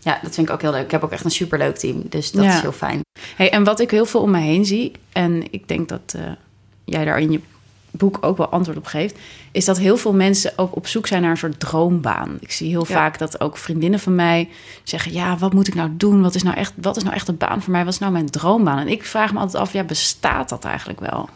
[0.00, 0.84] ja, dat vind ik ook heel leuk.
[0.84, 2.54] Ik heb ook echt een superleuk team, dus dat Ja.
[2.54, 3.00] is heel fijn.
[3.36, 6.22] Hey, en wat ik heel veel om me heen zie, en ik denk dat eh,
[6.84, 7.40] jij daar in je
[7.96, 9.18] boek ook wel antwoord op geeft,
[9.52, 12.36] is dat heel veel mensen ook op zoek zijn naar een soort droombaan.
[12.40, 12.94] Ik zie heel Ja.
[12.94, 14.48] vaak dat ook vriendinnen van mij
[14.82, 16.22] zeggen: Ja, wat moet ik nou doen?
[16.22, 17.84] Wat is nou echt, wat is nou echt de baan voor mij?
[17.84, 18.78] Wat is nou mijn droombaan?
[18.78, 21.28] En ik vraag me altijd af: ja, bestaat dat eigenlijk wel?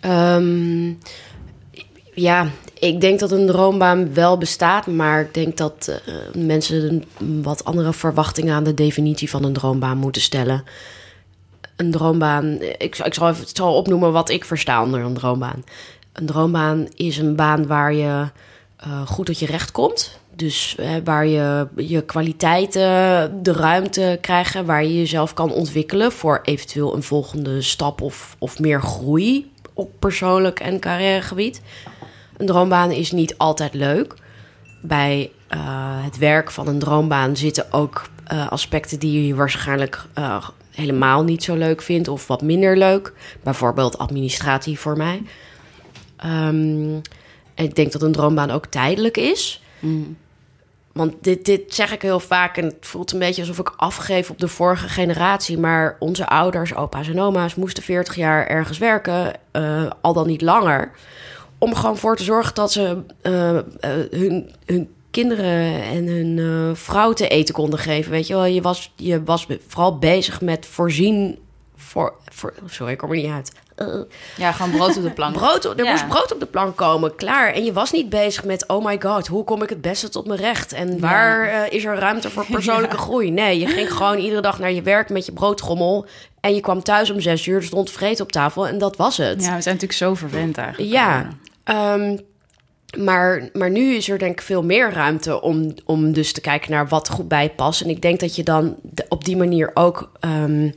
[0.00, 0.92] Ehm,
[2.14, 2.46] ja,
[2.78, 7.64] ik denk dat een droombaan wel bestaat, maar ik denk dat eh, mensen een wat
[7.64, 10.64] andere verwachtingen aan de definitie van een droombaan moeten stellen.
[11.76, 15.14] Een droombaan, ik, zal- ik zal even ik zal opnoemen wat ik versta onder een
[15.14, 15.64] droombaan.
[16.12, 18.30] Een droombaan is een baan waar je
[18.76, 20.20] eh, goed tot je recht komt.
[20.36, 22.82] Dus eh, waar je je kwaliteiten
[23.42, 28.58] de ruimte krijgen, waar je jezelf kan ontwikkelen voor eventueel een volgende stap of, of
[28.58, 31.60] meer groei op persoonlijk en carrièregebied.
[32.36, 34.14] Een droombaan is niet altijd leuk.
[34.82, 35.58] Bij eh,
[36.04, 38.10] het werk van een droombaan zitten ook
[38.48, 40.04] aspecten die je waarschijnlijk
[40.70, 43.12] helemaal niet zo leuk vindt of wat minder leuk.
[43.42, 45.22] Bijvoorbeeld administratie voor mij.
[46.22, 47.02] En
[47.54, 49.62] ik denk dat een droombaan ook tijdelijk is.
[49.78, 50.16] Mm.
[50.92, 54.30] Want dit, dit zeg ik heel vaak en het voelt een beetje alsof ik afgeef
[54.30, 55.58] op de vorige generatie.
[55.58, 60.42] Maar onze ouders, opa's en oma's moesten 40 jaar ergens werken, eh, al dan niet
[60.42, 60.90] langer.
[61.58, 63.64] Om gewoon voor te zorgen dat ze eh, eh,
[64.10, 68.10] hun, hun kinderen en hun vrouw te eten konden geven.
[68.10, 71.38] Weet je wel, je was, je was vooral bezig met voorzien.
[71.76, 73.52] Voor, voor, sorry, ik kom er niet uit.
[74.36, 75.36] Ja, gewoon brood op de plank.
[75.42, 75.90] brood, er Ja.
[75.90, 77.52] moest brood op de plank komen, klaar.
[77.52, 80.26] En je was niet bezig met, oh my god, hoe kom ik het beste tot
[80.26, 80.72] mijn recht?
[80.72, 83.30] En waar eh, is er ruimte voor persoonlijke groei?
[83.30, 86.06] Nee, je ging gewoon iedere dag naar je werk met je broodtrommel.
[86.40, 89.16] En je kwam thuis om zes uur, er stond vreten op tafel en dat was
[89.16, 89.26] het.
[89.44, 90.92] Ja, we zijn natuurlijk zo verwend eigenlijk.
[90.92, 91.28] Ja,
[91.64, 92.16] ehm,
[92.98, 96.70] maar, maar nu is er denk ik veel meer ruimte om, om dus te kijken
[96.70, 97.80] naar wat goed bij past.
[97.80, 98.76] En ik denk dat je dan
[99.08, 100.70] op die manier ook ehm,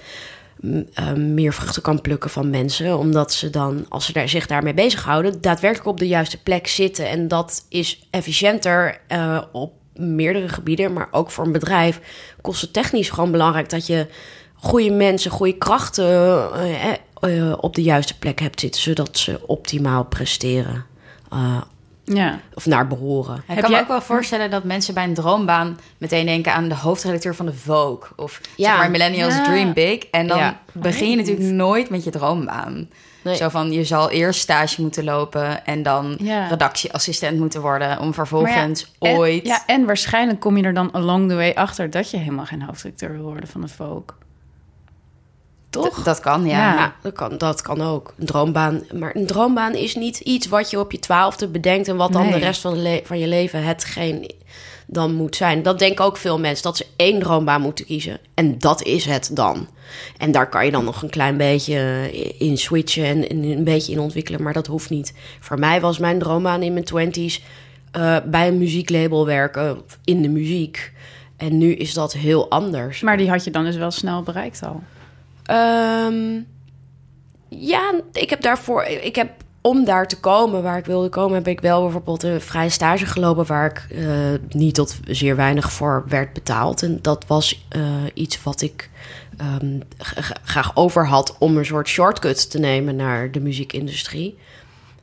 [0.93, 2.97] ehm, meer vruchten kan plukken van mensen.
[2.97, 7.09] Omdat ze dan, als ze daar, zich daarmee bezighouden, daadwerkelijk op de juiste plek zitten.
[7.09, 10.93] En dat is efficiënter eh, op meerdere gebieden.
[10.93, 11.99] Maar ook voor een bedrijf
[12.41, 14.07] kost het technisch gewoon belangrijk dat je
[14.55, 16.05] goede mensen, goede krachten
[16.53, 20.85] eh, eh, eh, op de juiste plek hebt zitten, zodat ze optimaal presteren.
[22.05, 22.39] Ja.
[22.53, 23.35] of naar behoren.
[23.47, 26.67] Ik kan jij- me ook wel voorstellen dat mensen bij een droombaan meteen denken aan
[26.67, 28.09] de hoofdredacteur van de Vogue.
[28.15, 28.69] Of Ja.
[28.69, 29.43] zeg maar Millennials Ja.
[29.43, 30.03] Dream Big.
[30.11, 30.59] En dan Ja.
[30.71, 32.89] begin je natuurlijk nooit met je droombaan.
[33.23, 33.35] Nee.
[33.35, 36.47] Zo van, je zal eerst stage moeten lopen en dan Ja.
[36.47, 37.99] redactieassistent moeten worden.
[37.99, 39.45] Om vervolgens en- ooit...
[39.47, 42.61] ja, en waarschijnlijk kom je er dan along the way achter dat je helemaal geen
[42.61, 44.03] hoofdredacteur wil worden van de Vogue.
[45.81, 46.01] Toch?
[46.01, 46.57] D- Dat kan, ja.
[46.57, 46.73] Ja.
[46.75, 48.13] Ja, dat kan, dat kan ook.
[48.17, 48.83] Een droombaan.
[48.93, 51.87] Maar een droombaan is niet iets wat je op je twaalfde bedenkt...
[51.87, 52.31] en wat dan Nee.
[52.31, 54.31] de rest van, de van je leven hetgeen
[54.87, 55.63] dan moet zijn.
[55.63, 58.19] Dat denken ook veel mensen, dat ze één droombaan moeten kiezen.
[58.33, 59.67] En dat is het dan.
[60.17, 63.05] En daar kan je dan nog een klein beetje in switchen...
[63.05, 65.13] en, en een beetje in ontwikkelen, maar dat hoeft niet.
[65.39, 67.41] Voor mij was mijn droombaan in mijn twenties...
[67.91, 70.93] eh, bij een muzieklabel werken, in de muziek...
[71.37, 73.01] En nu is dat heel anders.
[73.01, 74.81] Maar die had je dan dus wel snel bereikt al.
[75.45, 76.39] Ehm,
[77.49, 78.83] ja, ik heb daarvoor.
[78.83, 79.29] Ik heb
[79.61, 83.05] om daar te komen waar ik wilde komen, heb ik wel bijvoorbeeld een vrije stage
[83.05, 84.07] gelopen waar ik eh,
[84.49, 86.83] niet tot zeer weinig voor werd betaald.
[86.83, 87.81] En dat was eh,
[88.13, 88.89] iets wat ik
[89.37, 89.79] ehm,
[90.43, 94.37] graag over had om een soort shortcut te nemen naar de muziekindustrie.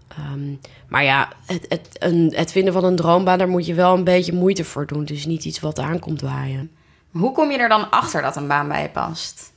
[0.09, 0.55] Ehm,
[0.89, 4.05] maar ja, het, het, een, het vinden van een droombaan, daar moet je wel een
[4.05, 5.07] beetje moeite voor doen.
[5.07, 6.71] Is niet iets wat aankomt waaien.
[7.11, 9.52] Hoe kom je er dan achter dat een baan bij je past?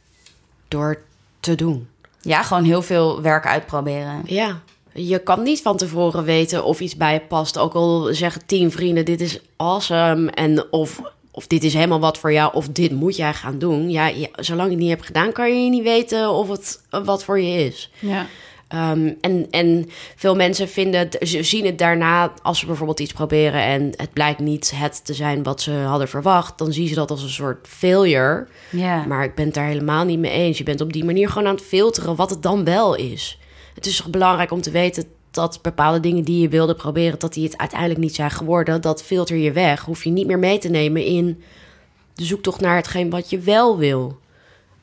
[0.75, 1.01] Door
[1.39, 1.87] te doen.
[2.21, 4.21] Ja, gewoon heel veel werk uitproberen.
[4.25, 4.61] Ja,
[4.93, 7.57] je kan niet van tevoren weten of iets bij je past.
[7.57, 10.31] Ook al zeggen tien vrienden, dit is awesome.
[10.31, 13.89] En of, of dit is helemaal wat voor jou, of dit moet jij gaan doen.
[13.89, 17.23] Ja, ja, zolang je het niet hebt gedaan, kan je niet weten of het wat
[17.23, 17.91] voor je is.
[17.99, 18.25] Ja.
[18.67, 23.61] Ehm, en, en veel mensen vinden het, zien het daarna, als ze bijvoorbeeld iets proberen
[23.61, 27.11] en het blijkt niet het te zijn wat ze hadden verwacht, dan zien ze dat
[27.11, 28.47] als een soort failure.
[29.07, 30.57] Maar ik ben het daar helemaal niet mee eens.
[30.57, 33.39] Je bent op die manier gewoon aan het filteren wat het dan wel is.
[33.73, 37.43] Het is belangrijk om te weten dat bepaalde dingen die je wilde proberen, dat die
[37.43, 38.81] het uiteindelijk niet zijn geworden.
[38.81, 39.81] Dat filter je weg.
[39.85, 41.43] Hoef je niet meer mee te nemen in
[42.13, 44.17] de zoektocht naar hetgeen wat je wel wil.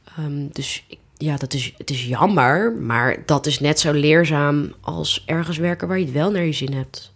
[0.04, 4.74] Ehm, dus ik- ja, dat is, het is jammer, maar dat is net zo leerzaam
[4.80, 7.12] als ergens werken waar je het wel naar je zin hebt.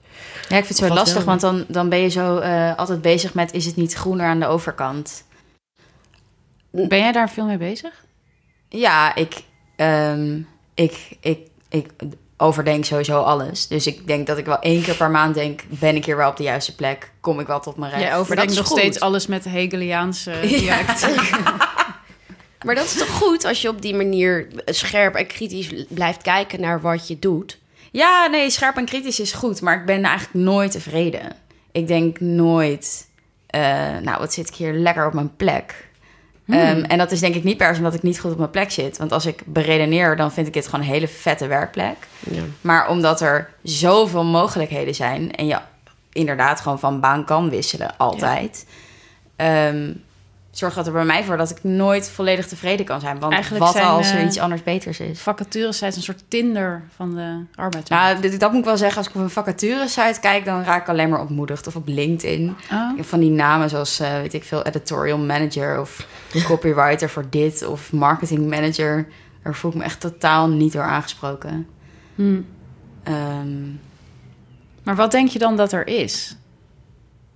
[0.49, 3.35] Ja, ik vind het zo lastig, want dan, dan ben je zo eh, altijd bezig
[3.35, 3.53] met...
[3.53, 5.25] is het niet groener aan de overkant?
[6.71, 8.05] Ben jij daar veel mee bezig?
[8.69, 9.43] Ja, ik,
[9.77, 10.41] ehm,
[10.75, 11.39] ik, ik,
[11.69, 11.91] ik
[12.37, 13.67] overdenk sowieso alles.
[13.67, 15.63] Dus ik denk dat ik wel één keer per maand denk...
[15.69, 17.13] ben ik hier wel op de juiste plek?
[17.21, 18.03] Kom ik wel tot mijn recht?
[18.03, 18.79] Jij overdenkt nog goed.
[18.79, 21.07] steeds alles met Hegeliaanse dialect.
[22.65, 26.61] Maar dat is toch goed als je op die manier scherp en kritisch blijft kijken
[26.61, 27.59] naar wat je doet.
[27.93, 31.33] Ja, nee, scherp en kritisch is goed, maar ik ben eigenlijk nooit tevreden.
[31.73, 33.09] Ik denk nooit,
[33.47, 33.61] eh,
[34.03, 35.85] nou, wat zit ik hier lekker op mijn plek.
[36.49, 38.51] Ehm, en dat is denk ik niet per se omdat ik niet goed op mijn
[38.51, 38.97] plek zit.
[38.99, 41.97] Want als ik beredeneer, dan vind ik dit gewoon een hele vette werkplek.
[42.31, 42.43] Ja.
[42.61, 45.59] Maar omdat er zoveel mogelijkheden zijn en je
[46.13, 48.67] inderdaad gewoon van baan kan wisselen, altijd.
[49.37, 49.93] ehm,
[50.59, 53.19] zorgt dat er bij mij voor dat ik nooit volledig tevreden kan zijn.
[53.19, 55.21] Want Eigenlijk wat zijn, als er eh, iets anders beters is?
[55.21, 58.05] Vacatures zijn een soort Tinder van de arbeidsmarkt.
[58.21, 58.99] Nou, dit- dat moet ik wel zeggen.
[58.99, 61.67] Als ik op een vacature-site kijk, dan raak ik alleen maar ontmoedigd.
[61.67, 62.57] Of op LinkedIn.
[62.73, 62.91] Oh.
[63.01, 66.07] Van die namen zoals, eh, weet ik veel, editorial manager of
[66.45, 69.09] copywriter voor dit of marketing manager.
[69.43, 71.67] Daar voel ik me echt totaal niet door aangesproken.
[72.15, 72.41] Hm.
[73.03, 73.63] Ehm,
[74.83, 76.37] Maar wat denk je dan dat er is?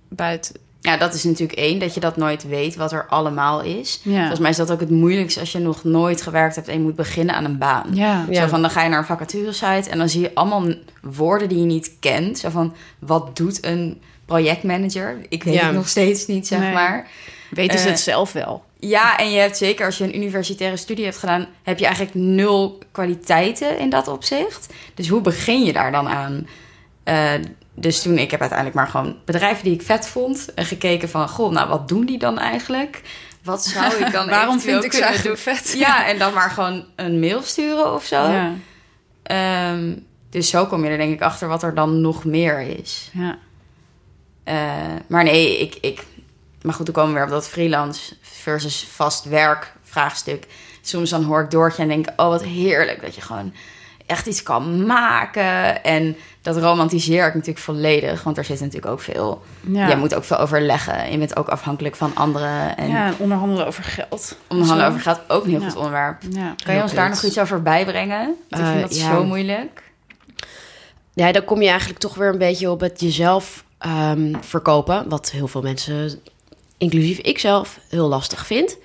[0.09, 0.55] Buiten.
[0.81, 3.99] Ja, dat is natuurlijk één, dat je dat nooit weet wat er allemaal is.
[4.03, 4.17] Ja.
[4.19, 6.79] Volgens mij is dat ook het moeilijkste als je nog nooit gewerkt hebt en je
[6.79, 7.87] moet beginnen aan een baan.
[7.93, 8.25] Ja.
[8.29, 8.41] Ja.
[8.41, 11.57] Zo van, dan ga je naar een vacaturesite en dan zie je allemaal woorden die
[11.59, 12.39] je niet kent.
[12.39, 15.17] Zo van, wat doet een projectmanager?
[15.29, 15.65] Ik weet Ja.
[15.65, 16.73] het nog steeds niet, zeg Nee.
[16.73, 17.07] maar.
[17.49, 18.63] Weten ze Eh, het zelf wel?
[18.79, 22.15] Ja, en je hebt zeker als je een universitaire studie hebt gedaan, heb je eigenlijk
[22.15, 24.73] nul kwaliteiten in dat opzicht.
[24.93, 26.47] Dus hoe begin je daar dan aan?
[27.03, 27.31] Eh,
[27.73, 30.53] dus toen, ik heb uiteindelijk maar gewoon bedrijven die ik vet vond.
[30.53, 33.01] En gekeken van, goh, nou wat doen die dan eigenlijk?
[33.43, 35.73] Wat zou ik dan Waarom vind ik ze eigenlijk vet?
[35.77, 38.31] Ja, en dan maar gewoon een mail sturen of zo.
[38.31, 38.53] Ja.
[39.23, 39.95] Ehm,
[40.29, 43.09] dus zo kom je er denk ik achter wat er dan nog meer is.
[43.13, 43.37] ja.
[44.43, 46.05] Eh, maar nee, ik, ik...
[46.61, 50.47] Maar goed, dan komen we weer op dat freelance versus vast werk vraagstuk.
[50.81, 53.53] Soms dan hoor ik Doortje en denk oh wat heerlijk dat je gewoon
[54.11, 55.83] echt iets kan maken.
[55.83, 59.41] En dat romantiseer ik natuurlijk volledig, want er zit natuurlijk ook veel...
[59.61, 59.87] Ja.
[59.87, 61.11] Jij moet ook veel overleggen.
[61.11, 62.77] Je bent ook afhankelijk van anderen.
[62.77, 64.37] En ja, en onderhandelen over geld.
[64.47, 64.97] onderhandelen Zo.
[64.97, 65.65] over gaat ook een heel Ja.
[65.67, 66.21] goed onderwerp.
[66.29, 66.55] Ja.
[66.63, 68.35] Kan je ons daar nog iets over bijbrengen?
[68.49, 69.11] Want ik Eh, vind dat ja.
[69.15, 69.83] zo moeilijk.
[71.13, 75.09] Ja, dan kom je eigenlijk toch weer een beetje op het jezelf ehm, verkopen.
[75.09, 76.19] Wat heel veel mensen,
[76.77, 78.77] inclusief ikzelf, heel lastig vind.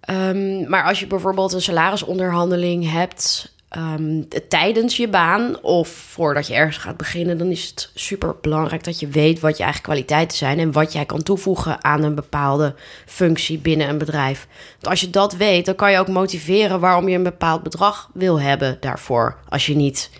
[0.00, 6.54] Ehm, maar als je bijvoorbeeld een salarisonderhandeling hebt ehm, tijdens je baan of voordat je
[6.54, 10.36] ergens gaat beginnen, dan is het super belangrijk dat je weet wat je eigen kwaliteiten
[10.36, 12.74] zijn en wat jij kan toevoegen aan een bepaalde
[13.06, 14.46] functie binnen een bedrijf.
[14.80, 18.40] Als je dat weet, dan kan je ook motiveren waarom je een bepaald bedrag wil
[18.40, 19.36] hebben daarvoor.
[19.48, 20.10] Als je niet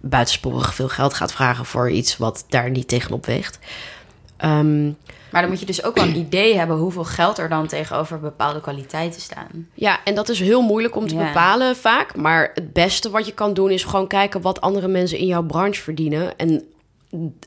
[0.00, 3.58] buitensporig veel geld gaat vragen voor iets wat daar niet tegenop weegt.
[4.36, 4.90] Ehm,
[5.32, 8.20] Maar dan moet je dus ook wel een idee hebben hoeveel geld er dan tegenover
[8.20, 9.68] bepaalde kwaliteiten staan.
[9.74, 11.24] Ja, en dat is heel moeilijk om te Ja.
[11.26, 12.16] bepalen vaak.
[12.16, 15.42] Maar het beste wat je kan doen is gewoon kijken wat andere mensen in jouw
[15.42, 16.38] branche verdienen.
[16.38, 16.64] En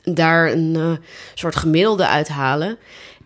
[0.02, 0.90] daar een eh,
[1.34, 2.76] soort gemiddelde uithalen.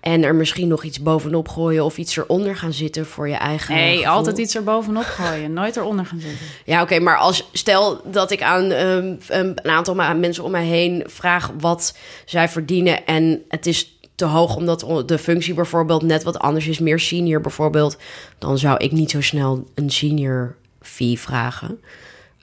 [0.00, 3.74] En er misschien nog iets bovenop gooien of iets eronder gaan zitten voor je eigen.
[3.74, 4.12] Nee, gevoel.
[4.12, 5.52] altijd iets er bovenop gooien.
[5.52, 6.46] Nooit eronder gaan zitten.
[6.64, 11.02] Ja, oké, maar als stel dat ik aan ehm, een aantal mensen om mij heen
[11.06, 16.38] vraag wat zij verdienen en het is te hoog omdat de functie bijvoorbeeld net wat
[16.38, 17.96] anders is, meer senior bijvoorbeeld,
[18.38, 21.80] dan zou ik niet zo snel een senior fee vragen.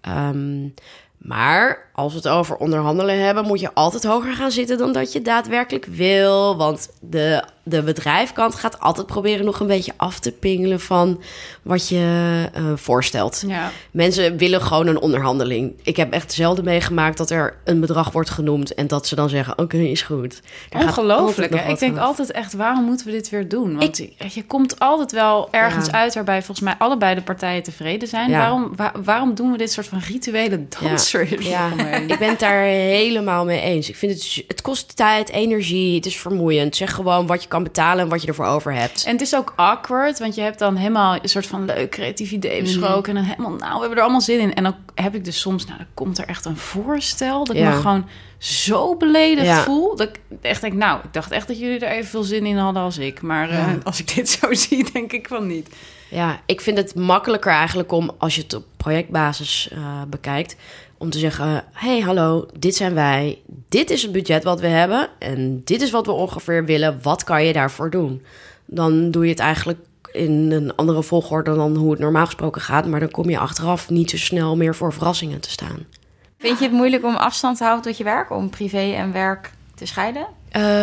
[0.02, 0.68] Ehm,
[1.18, 5.12] maar als we het over onderhandelen hebben, moet je altijd hoger gaan zitten dan dat
[5.14, 6.58] je daadwerkelijk wil.
[6.58, 11.22] Want de, de bedrijfkant gaat altijd proberen nog een beetje af te pingelen van
[11.62, 13.44] wat je eh, voorstelt.
[13.48, 13.72] Ja.
[13.92, 15.74] Mensen willen gewoon een onderhandeling.
[15.84, 19.30] Ik heb echt zelden meegemaakt dat er een bedrag wordt genoemd en dat ze dan
[19.30, 20.42] zeggen: Oké, is goed.
[20.70, 21.60] Altijd Ongelooflijk.
[21.60, 21.70] hè?
[21.72, 23.76] Ik denk altijd echt, waarom moeten we dit weer doen?
[23.78, 23.98] Want
[24.34, 25.92] je komt altijd wel ergens Ja.
[25.92, 28.30] uit waarbij volgens mij allebei de partijen tevreden zijn.
[28.30, 28.38] Ja.
[28.40, 31.42] Waarom, wa- waarom doen we dit soort van rituele danser?
[31.44, 33.90] Ja, ik ben het daar helemaal mee eens.
[33.90, 36.76] Ik vind het, het kost tijd, energie, het is vermoeiend.
[36.76, 39.04] Zeg gewoon wat je kan betalen en wat je ervoor over hebt.
[39.06, 42.32] En het is ook awkward, want je hebt dan helemaal een soort van leuk creatief
[42.32, 43.16] idee besproken.
[43.18, 44.54] En dan helemaal, nou, we hebben er allemaal zin in.
[44.54, 47.64] En dan heb ik dus soms, nou, dan komt er echt een voorstel dat ik
[47.64, 48.08] me gewoon
[48.38, 49.64] zo beledigd Ja.
[49.64, 49.96] voel.
[49.96, 52.82] Dat ik echt denk, nou, ik dacht echt dat jullie er evenveel zin in hadden
[52.84, 53.22] als ik.
[53.22, 55.70] Maar eh, als ik dit zo zie, denk ik van niet.
[56.10, 60.56] Ja, ik vind het makkelijker eigenlijk om, als je het op projectbasis eh, bekijkt,
[60.98, 63.42] om te zeggen: hey, hallo, dit zijn wij.
[63.70, 65.10] Dit is het budget wat we hebben.
[65.20, 67.00] En dit is wat we ongeveer willen.
[67.02, 68.22] Wat kan je daarvoor doen?
[68.66, 69.80] Dan doe je het eigenlijk
[70.12, 72.86] in een andere volgorde dan hoe het normaal gesproken gaat.
[72.86, 75.86] Maar dan kom je achteraf niet zo snel meer voor verrassingen te staan.
[76.38, 78.32] Vind je het moeilijk om afstand te houden tot je werk?
[78.32, 80.28] Om privé en werk te scheiden?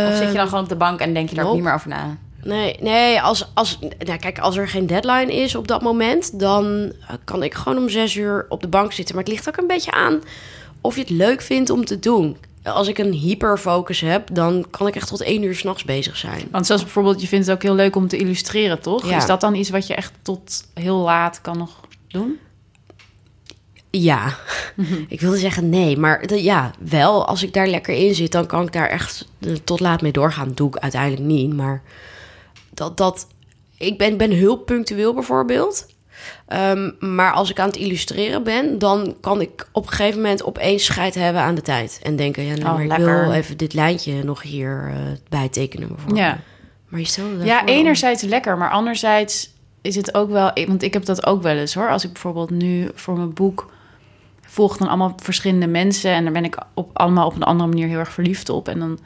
[0.09, 1.63] Of zit je dan gewoon op de bank en denk je daar ook nope.
[1.63, 2.17] niet meer over na?
[2.45, 6.93] Nee, nee als, als, nou kijk, als er geen deadline is op dat moment, dan
[7.01, 9.15] eh, kan ik gewoon om zes uur op de bank zitten.
[9.15, 10.21] Maar het ligt ook een beetje aan
[10.81, 12.37] of je het leuk vindt om te doen.
[12.63, 16.49] Als ik een hyperfocus heb, dan kan ik echt tot één uur s'nachts bezig zijn.
[16.51, 19.09] Want zoals bijvoorbeeld, je vindt het ook heel leuk om te illustreren, toch?
[19.09, 19.17] Ja.
[19.17, 22.39] Is dat dan iets wat je echt tot heel laat kan nog doen?
[23.91, 24.37] Ja,
[25.09, 27.27] ik wilde zeggen nee, maar ja, wel.
[27.27, 30.13] Als ik daar lekker in zit, dan kan ik daar echt eh, tot laat mee
[30.13, 30.53] doorgaan.
[30.55, 31.83] Doe ik uiteindelijk niet, maar
[32.75, 33.27] dat, dat
[33.79, 35.87] ik ben, ben heel punctueel bijvoorbeeld.
[36.47, 40.45] Ehm, maar als ik aan het illustreren ben, dan kan ik op een gegeven moment
[40.45, 42.01] opeens scheid hebben aan de tijd.
[42.03, 43.21] En denken, ja, nou, Oh, maar ik lekker.
[43.25, 44.97] wil even dit lijntje nog hier eh
[45.29, 46.19] bijtekenen bijvoorbeeld.
[46.19, 46.41] Ja.
[46.89, 49.53] Maar je stelde Ja, enerzijds lekker, maar anderzijds
[49.83, 50.51] is het ook wel...
[50.67, 51.91] Want ik heb dat ook wel eens hoor.
[51.91, 53.73] Als ik bijvoorbeeld nu voor mijn boek
[54.47, 56.11] volg dan allemaal verschillende mensen...
[56.11, 58.69] en daar ben ik op, allemaal op een andere manier heel erg verliefd op.
[58.69, 58.99] En dan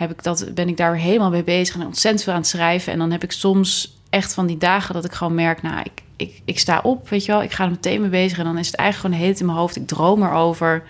[0.00, 2.48] heb ik dat, ben ik daar weer helemaal mee bezig en ontzettend veel aan het
[2.48, 2.92] schrijven.
[2.92, 5.62] En dan heb ik soms echt van die dagen dat ik gewoon merk...
[5.62, 8.38] nou, ik, ik, ik sta op, weet je wel, ik ga er meteen mee bezig...
[8.38, 9.76] en dan is het eigenlijk gewoon tijd in mijn hoofd.
[9.76, 10.82] Ik droom erover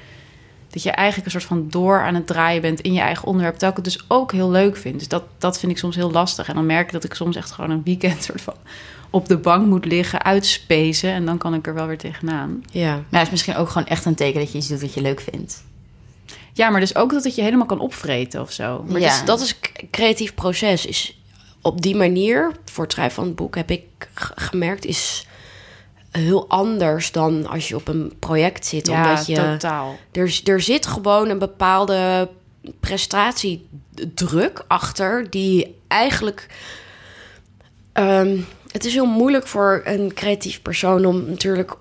[0.68, 3.54] dat je eigenlijk een soort van door aan het draaien bent in je eigen onderwerp.
[3.56, 4.98] Terwijl ik het dus ook heel leuk vind.
[4.98, 6.48] Dus dat, dat vind ik soms heel lastig.
[6.48, 8.54] En dan merk ik dat ik soms echt gewoon een weekend soort van
[9.10, 11.10] op de bank moet liggen, uitspezen.
[11.10, 12.62] En dan kan ik er wel weer tegenaan.
[12.70, 14.94] Ja, Maar het is misschien ook gewoon echt een teken dat je iets doet wat
[14.94, 15.64] je leuk vindt.
[16.52, 18.84] Ja, maar dus ook dat het je helemaal kan opvreten of zo.
[18.88, 19.08] Maar Ja.
[19.08, 19.58] dus dat is
[19.90, 20.86] creatief proces.
[20.86, 21.18] Is
[21.62, 23.84] op die manier, voor het schrijven van het boek, heb ik
[24.34, 25.26] gemerkt, is
[26.10, 28.86] heel anders dan als je op een project zit.
[28.86, 29.98] Ja, omdat je, totaal.
[30.12, 32.28] er, er zit gewoon een bepaalde
[32.80, 36.46] prestatiedruk achter die eigenlijk.
[37.92, 38.38] ehm,
[38.72, 41.76] het is heel moeilijk voor een creatief persoon om natuurlijk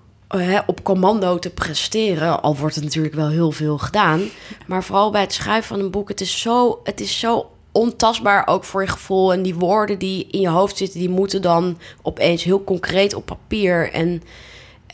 [0.65, 2.41] op commando te presteren.
[2.41, 4.21] Al wordt het natuurlijk wel heel veel gedaan.
[4.67, 8.47] Maar vooral bij het schrijven van een boek, het is zo, het is zo ontastbaar
[8.47, 9.33] ook voor je gevoel.
[9.33, 13.25] En die woorden die in je hoofd zitten, die moeten dan opeens heel concreet op
[13.25, 13.91] papier.
[13.91, 14.23] En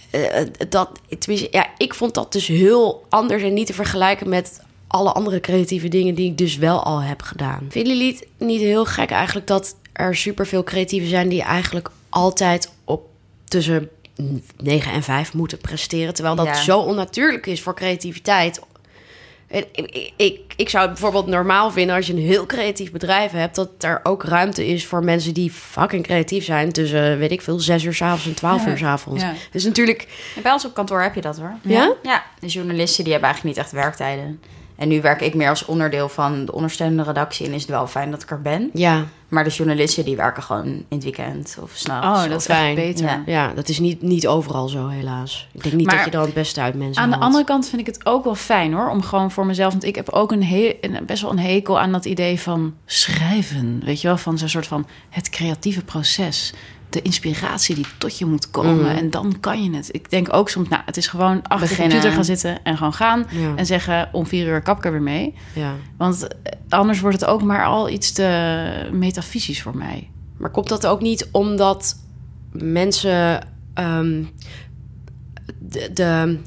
[0.10, 0.90] eh, dat,
[1.52, 5.88] ja, ik vond dat dus heel anders en niet te vergelijken met alle andere creatieve
[5.88, 7.66] dingen die ik dus wel al heb gedaan.
[7.70, 12.72] Vinden jullie het niet heel gek eigenlijk dat er superveel creatieven zijn die eigenlijk altijd
[12.84, 13.08] op
[13.46, 13.90] tussen
[14.57, 16.53] 9 en 5 moeten presteren, terwijl dat Ja.
[16.53, 18.61] zo onnatuurlijk is voor creativiteit.
[19.47, 22.91] En Ik, ik, ik, ik zou het bijvoorbeeld normaal vinden als je een heel creatief
[22.91, 27.32] bedrijf hebt, dat er ook ruimte is voor mensen die fucking creatief zijn tussen, weet
[27.32, 28.70] ik veel, 6 uur 's avonds en 12 Ja.
[28.72, 29.22] uur 's avonds.
[29.24, 29.34] Ja.
[29.51, 31.53] Dus natuurlijk, En Bij ons op kantoor heb je dat hoor.
[31.61, 31.93] Ja?
[32.03, 34.41] Ja, de journalisten die hebben eigenlijk niet echt werktijden.
[34.76, 37.88] En nu werk ik meer als onderdeel van de ondersteunende redactie en is het wel
[37.88, 38.70] fijn dat ik er ben.
[38.74, 42.24] ja, Maar de journalisten die werken gewoon in het weekend of s'nachts.
[42.24, 42.76] Oh, dat is fijn.
[42.76, 43.06] beter.
[43.06, 43.22] Ja.
[43.26, 45.48] ja, dat is niet, niet overal zo helaas.
[45.52, 47.68] Ik denk niet Maar dat je dan het beste uit mensen Aan de andere kant
[47.70, 49.72] vind ik het ook wel fijn hoor, om gewoon voor mezelf.
[49.72, 52.74] Want ik heb ook een heel, een- best wel een hekel aan dat idee van
[52.86, 53.82] schrijven.
[53.86, 56.54] Weet je wel, van zo'n soort van het creatieve proces.
[56.90, 58.76] De inspiratie die tot je moet komen.
[58.76, 58.86] Mhm.
[58.96, 59.90] En dan kan je het.
[59.92, 62.94] Ik denk ook soms, nou, het is gewoon achter de computer gaan zitten en gewoon
[62.94, 63.26] gaan.
[63.30, 63.56] Ja.
[63.56, 65.34] En zeggen om vier uur kap ik er weer mee.
[65.54, 65.74] Ja.
[65.98, 70.10] Want eh, anders wordt het ook maar al iets te metafysisch voor mij.
[70.38, 71.96] Maar komt dat ook niet omdat
[72.52, 73.48] mensen.
[73.74, 74.24] ehm,
[75.60, 76.40] de, de-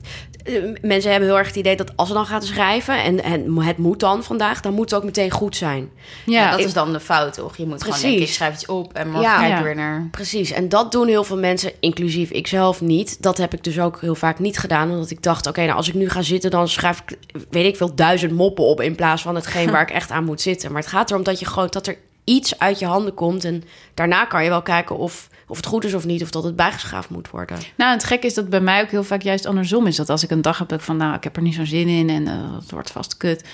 [0.82, 3.78] mensen hebben heel erg het idee dat als ze dan gaan schrijven en, en het
[3.78, 5.90] moet dan vandaag, dan moet het ook meteen goed zijn.
[6.26, 7.56] Ja, dat ik- is dan de fout, toch?
[7.56, 9.38] Je moet gewoon denken, ik schrijf iets op en morgen Ja.
[9.38, 9.62] kijk ik Ja.
[9.62, 10.08] weer naar...
[10.10, 13.22] Precies, en dat doen heel veel mensen, inclusief ikzelf niet.
[13.22, 15.88] Dat heb ik dus ook heel vaak niet gedaan, omdat ik dacht: oké, nou als
[15.88, 17.18] ik nu ga zitten, dan schrijf ik,
[17.50, 20.40] weet ik veel, duizend moppen op in plaats van hetgeen waar ik echt aan moet
[20.40, 20.72] zitten.
[20.72, 23.64] Maar het gaat erom dat je gewoon dat er iets uit je handen komt en
[23.94, 26.56] daarna kan je wel kijken of, of het goed is of niet, of dat het
[26.56, 27.58] bijgeschaafd moet worden.
[27.76, 29.96] Nou, het gekke is dat bij mij ook heel vaak juist andersom is.
[29.96, 31.66] Dat als ik een dag heb dat ik van, nou, ik heb er niet zo'n
[31.66, 33.44] zin in en eh, het wordt vast kut.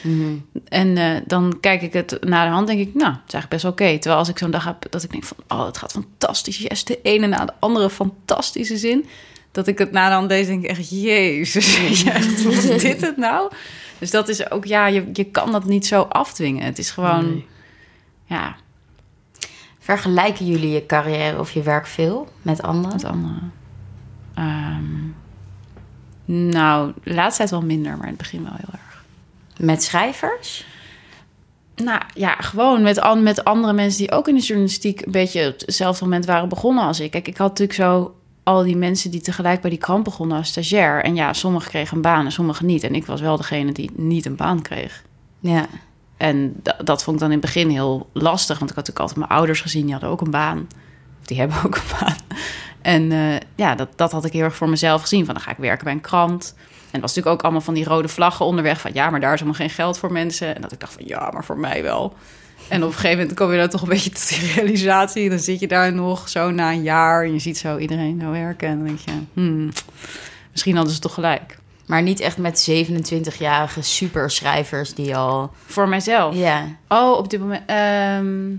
[0.69, 3.49] En eh, dan kijk ik het naar de hand, denk ik, nou, het is eigenlijk
[3.49, 3.99] best oké.
[3.99, 6.59] Terwijl als ik zo'n dag heb dat ik denk van, oh, het gaat fantastisch.
[6.59, 9.07] Yes, de ene na de andere fantastische zin.
[9.51, 13.17] Dat ik het na de hand lees, denk ik echt, jezus, echt, was dit het
[13.17, 13.53] nou?
[13.99, 16.65] Dus dat is ook, ja, je, je kan dat niet zo afdwingen.
[16.65, 17.47] Het is gewoon, Nee.
[18.25, 18.57] ja,
[19.85, 22.93] Vergelijken jullie je carrière of je werk veel met anderen?
[22.93, 23.53] met anderen.
[24.35, 24.85] Ehm,
[26.49, 29.05] nou, de laatste tijd wel minder, maar in het begin wel heel erg.
[29.57, 30.67] Met schrijvers?
[31.75, 35.49] Nou ja, gewoon met, an- met andere mensen die ook in de journalistiek een beetje
[35.49, 37.11] op hetzelfde moment waren begonnen als ik.
[37.11, 40.49] Kijk, ik had natuurlijk zo al die mensen die tegelijk bij die krant begonnen als
[40.49, 41.03] stagiair.
[41.05, 42.83] En ja, sommigen kregen een baan en sommigen niet.
[42.83, 45.03] En ik was wel degene die niet een baan kreeg.
[45.41, 45.67] Ja.
[46.17, 48.59] En da- dat vond ik dan in het begin heel lastig.
[48.59, 50.69] Want ik had natuurlijk altijd mijn ouders gezien, die hadden ook een baan.
[51.23, 52.17] Die hebben ook een baan.
[52.83, 55.25] En eh, ja, dat, dat had ik heel erg voor mezelf gezien.
[55.25, 56.55] Van dan ga ik werken bij een krant.
[56.91, 58.81] En was natuurlijk ook allemaal van die rode vlaggen onderweg.
[58.81, 60.55] Van ja, maar daar is helemaal geen geld voor mensen.
[60.55, 62.15] En dat ik dacht van ja, maar voor mij wel.
[62.69, 65.29] En op een gegeven moment kom je dan toch een beetje tot die realisatie.
[65.31, 67.25] Dan zit je daar nog zo na een jaar.
[67.25, 68.69] En je ziet zo iedereen zo werken.
[68.69, 69.71] En dan denk je, hmm,
[70.51, 71.59] misschien hadden ze toch gelijk.
[71.87, 75.53] Maar niet echt met 27-jarige superschrijvers die al...
[75.67, 76.35] Voor mijzelf.
[76.37, 77.63] Ja, Oh, op dit moment.
[77.67, 78.53] ehm,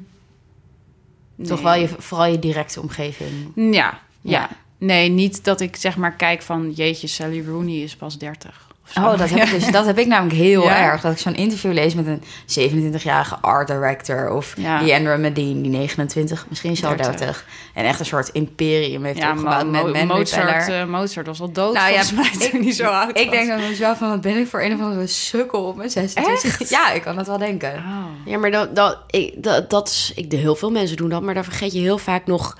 [1.47, 3.51] toch wel je, vooral je directe omgeving.
[3.55, 4.49] Ja, ja, Ja.
[4.77, 6.71] Nee, niet dat ik zeg maar kijk van...
[6.71, 8.64] jeetje, Sally Rooney is pas 30.
[8.97, 10.81] Oh, dat heb, ik dus, dat heb ik namelijk heel Ja.
[10.83, 11.01] erg.
[11.01, 14.31] Dat ik zo'n interview lees met een 27-jarige art director...
[14.31, 14.81] of Ja.
[14.81, 17.05] Leandra Medine, die 29, misschien zo 30.
[17.15, 17.45] 30.
[17.73, 21.51] En echt een soort imperium heeft Ja, opgebouwd met Mo- Mozart, eh, Mozart was al
[21.51, 23.35] dood Nou ja, volgens mij toen hij zo oud Ik was.
[23.35, 26.69] denk dan mezelf van, wat ben ik voor een of andere sukkel op mijn 26?
[26.69, 27.73] Ja, ik kan dat wel denken.
[27.73, 28.05] Oh.
[28.25, 31.21] Ja, maar dat, dat, ik, dat, dat is, ik, de, heel veel mensen doen dat,
[31.21, 32.57] maar daar vergeet je heel vaak nog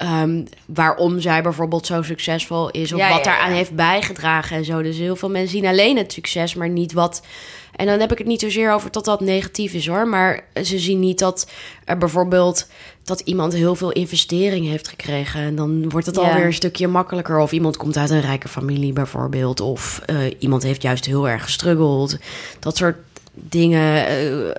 [0.00, 3.56] ehm, waarom zij bijvoorbeeld zo succesvol is, of Ja, wat ja, daaraan ja.
[3.56, 4.82] heeft bijgedragen en zo.
[4.82, 7.22] Dus heel veel mensen zien alleen het succes, maar niet wat.
[7.76, 10.78] En dan heb ik het niet zozeer over dat dat negatief is hoor, maar ze
[10.78, 11.50] zien niet dat
[11.84, 12.66] er bijvoorbeeld
[13.04, 15.40] dat iemand heel veel investering heeft gekregen.
[15.40, 17.38] En dan wordt het alweer een stukje makkelijker.
[17.38, 19.60] Of iemand komt uit een rijke familie bijvoorbeeld.
[19.60, 22.16] Of eh, iemand heeft juist heel erg gestruggeld.
[22.58, 22.96] Dat soort
[23.32, 24.54] dingen eh, eh,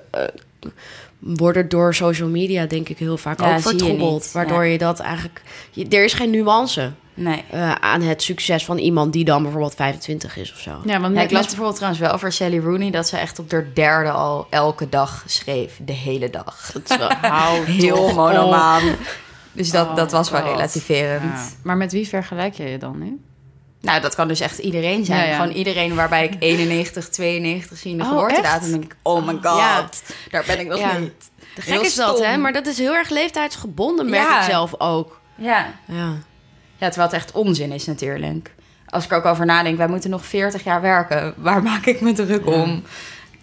[1.22, 4.32] worden door social media denk ik heel vaak Ja, ook vertroebeld.
[4.32, 4.72] Waardoor ja.
[4.72, 5.42] je dat eigenlijk...
[5.70, 7.44] Je, er is geen nuance Nee.
[7.50, 10.70] eh, aan het succes van iemand die dan bijvoorbeeld 25 is of zo.
[10.84, 12.90] Ja, want ik las bijvoorbeeld trouwens wel over Sally Rooney...
[12.90, 15.80] dat ze echt op de derde al elke dag schreef.
[15.84, 16.70] De hele dag.
[16.72, 17.10] Dat is wel...
[17.32, 18.82] Hou Heel monomaan.
[19.52, 21.22] Dus dat, Oh dat was wel relativerend.
[21.22, 21.48] Ja.
[21.62, 23.20] Maar met wie vergelijk je je dan nu?
[23.82, 25.20] Nou, dat kan dus echt iedereen zijn.
[25.20, 25.36] Ja, ja.
[25.40, 28.60] Gewoon iedereen waarbij ik 91, 92 zie in de Oh, geboortedatum.
[28.62, 28.70] echt?
[28.70, 29.88] denk ik, oh my god, Ja.
[30.30, 31.30] daar ben ik nog niet.
[31.54, 32.36] De gek is dat, hè?
[32.36, 35.20] Maar dat is heel erg leeftijdsgebonden, merk ik zelf ook.
[35.34, 35.66] Ja.
[35.86, 36.12] Ja.
[36.76, 38.54] ja, terwijl het echt onzin is natuurlijk.
[38.86, 41.34] Als ik er ook over nadenk, wij moeten nog 40 jaar werken.
[41.36, 42.82] Waar maak ik me druk om?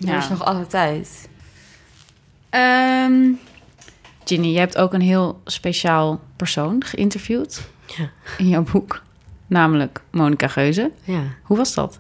[0.07, 1.27] Er is nog alle tijd.
[2.49, 3.31] Ehm,
[4.25, 7.61] Ginny, je hebt ook een heel speciaal persoon geïnterviewd
[7.97, 8.09] Ja.
[8.37, 9.01] in jouw boek.
[9.50, 10.91] Namelijk Monica Geuze.
[11.04, 11.24] Ja.
[11.43, 12.00] Hoe was dat?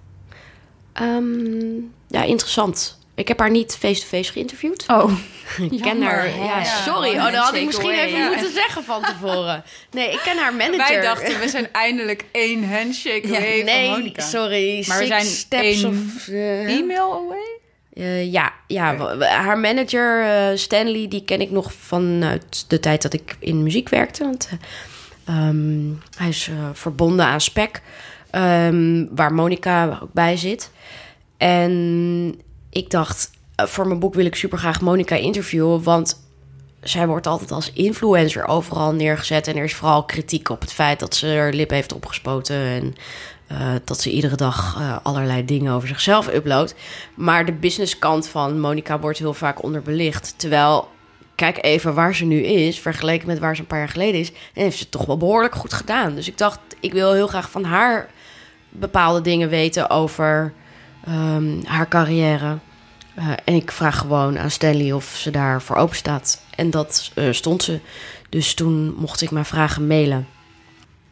[0.93, 1.75] Ehm,
[2.07, 2.97] ja, interessant.
[3.15, 4.85] Ik heb haar niet face-to-face geïnterviewd.
[4.87, 5.11] Oh,
[5.57, 6.37] ik ken jammer, haar.
[6.37, 7.09] Ja, Ja, sorry.
[7.09, 8.27] Oh, dat had ik misschien away, even ja.
[8.27, 9.63] moeten zeggen van tevoren.
[9.91, 11.39] Nee, ik ken haar manager.
[11.39, 14.83] we zijn eindelijk één handshake away nee, sorry.
[14.87, 17.59] Maar we six zijn steps één of, eh, E-mail away?
[17.93, 23.13] Eh, ja, ja haar manager eh, Stanley, die ken ik nog vanuit de tijd dat
[23.13, 24.23] ik in muziek werkte.
[24.23, 24.49] Want
[25.29, 27.81] eh, ehm, hij is eh, verbonden aan Spec,
[28.29, 30.71] ehm, waar Monica ook bij zit.
[31.37, 36.27] En ik dacht, eh, voor mijn boek wil ik super graag Monica interviewen, want
[36.81, 39.47] zij wordt altijd als influencer overal neergezet.
[39.47, 42.55] En er is vooral kritiek op het feit dat ze er lip heeft opgespoten.
[42.55, 42.95] En
[43.47, 46.75] eh, dat ze iedere dag allerlei dingen over zichzelf uploadt.
[47.15, 50.33] Maar de businesskant van Monica wordt heel vaak onderbelicht.
[50.37, 50.87] Terwijl,
[51.39, 54.31] kijk even waar ze nu is, vergeleken met waar ze een paar jaar geleden is.
[54.31, 56.15] En heeft ze toch wel behoorlijk goed gedaan.
[56.15, 58.09] Dus ik dacht, ik wil heel graag van haar
[58.69, 60.53] bepaalde dingen weten over
[61.05, 62.57] ehm, haar carrière.
[63.15, 66.43] Eh, en ik vraag gewoon aan Stanley of ze daarvoor open staat.
[66.55, 67.79] En dat eh, stond ze.
[68.29, 70.27] Dus toen mocht ik mijn vragen mailen.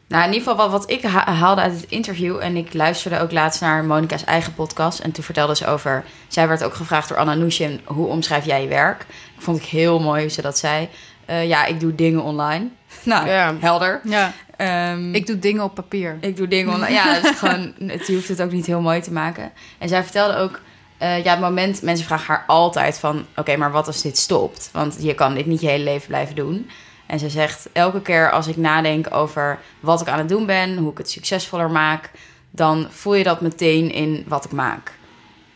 [0.08, 2.38] Nou, in ieder geval wat, wat ik ha- haalde uit het interview...
[2.42, 5.00] en ik luisterde ook laatst naar Monica's eigen podcast...
[5.00, 6.04] en toen vertelde ze over...
[6.28, 7.82] zij werd ook gevraagd door Anna Nushin...
[7.86, 9.02] hoe omschrijf jij je werk?
[9.38, 10.90] Ik vond ik heel mooi hoe ze dat zei.
[11.26, 12.68] Eh, ja, ik doe dingen online.
[13.04, 13.54] Nou, Ja.
[13.60, 14.02] helder.
[14.04, 16.18] Ja, Ehm, ik doe dingen op papier.
[16.22, 16.94] Ik doe dingen online.
[16.94, 19.52] Ja, gewoon, het, je hoeft het ook niet heel mooi te maken.
[19.78, 20.60] En zij vertelde ook...
[20.98, 21.82] eh, ja, het moment...
[21.82, 23.26] Mensen vragen haar altijd van...
[23.36, 24.70] Oké, maar wat als dit stopt?
[24.74, 26.70] Want je kan dit niet je hele leven blijven doen.
[27.08, 27.70] En ze zegt...
[27.74, 30.78] Elke keer als ik nadenk over wat ik aan het doen ben...
[30.78, 32.12] Hoe ik het succesvoller maak...
[32.52, 34.94] Dan voel je dat meteen in wat ik maak.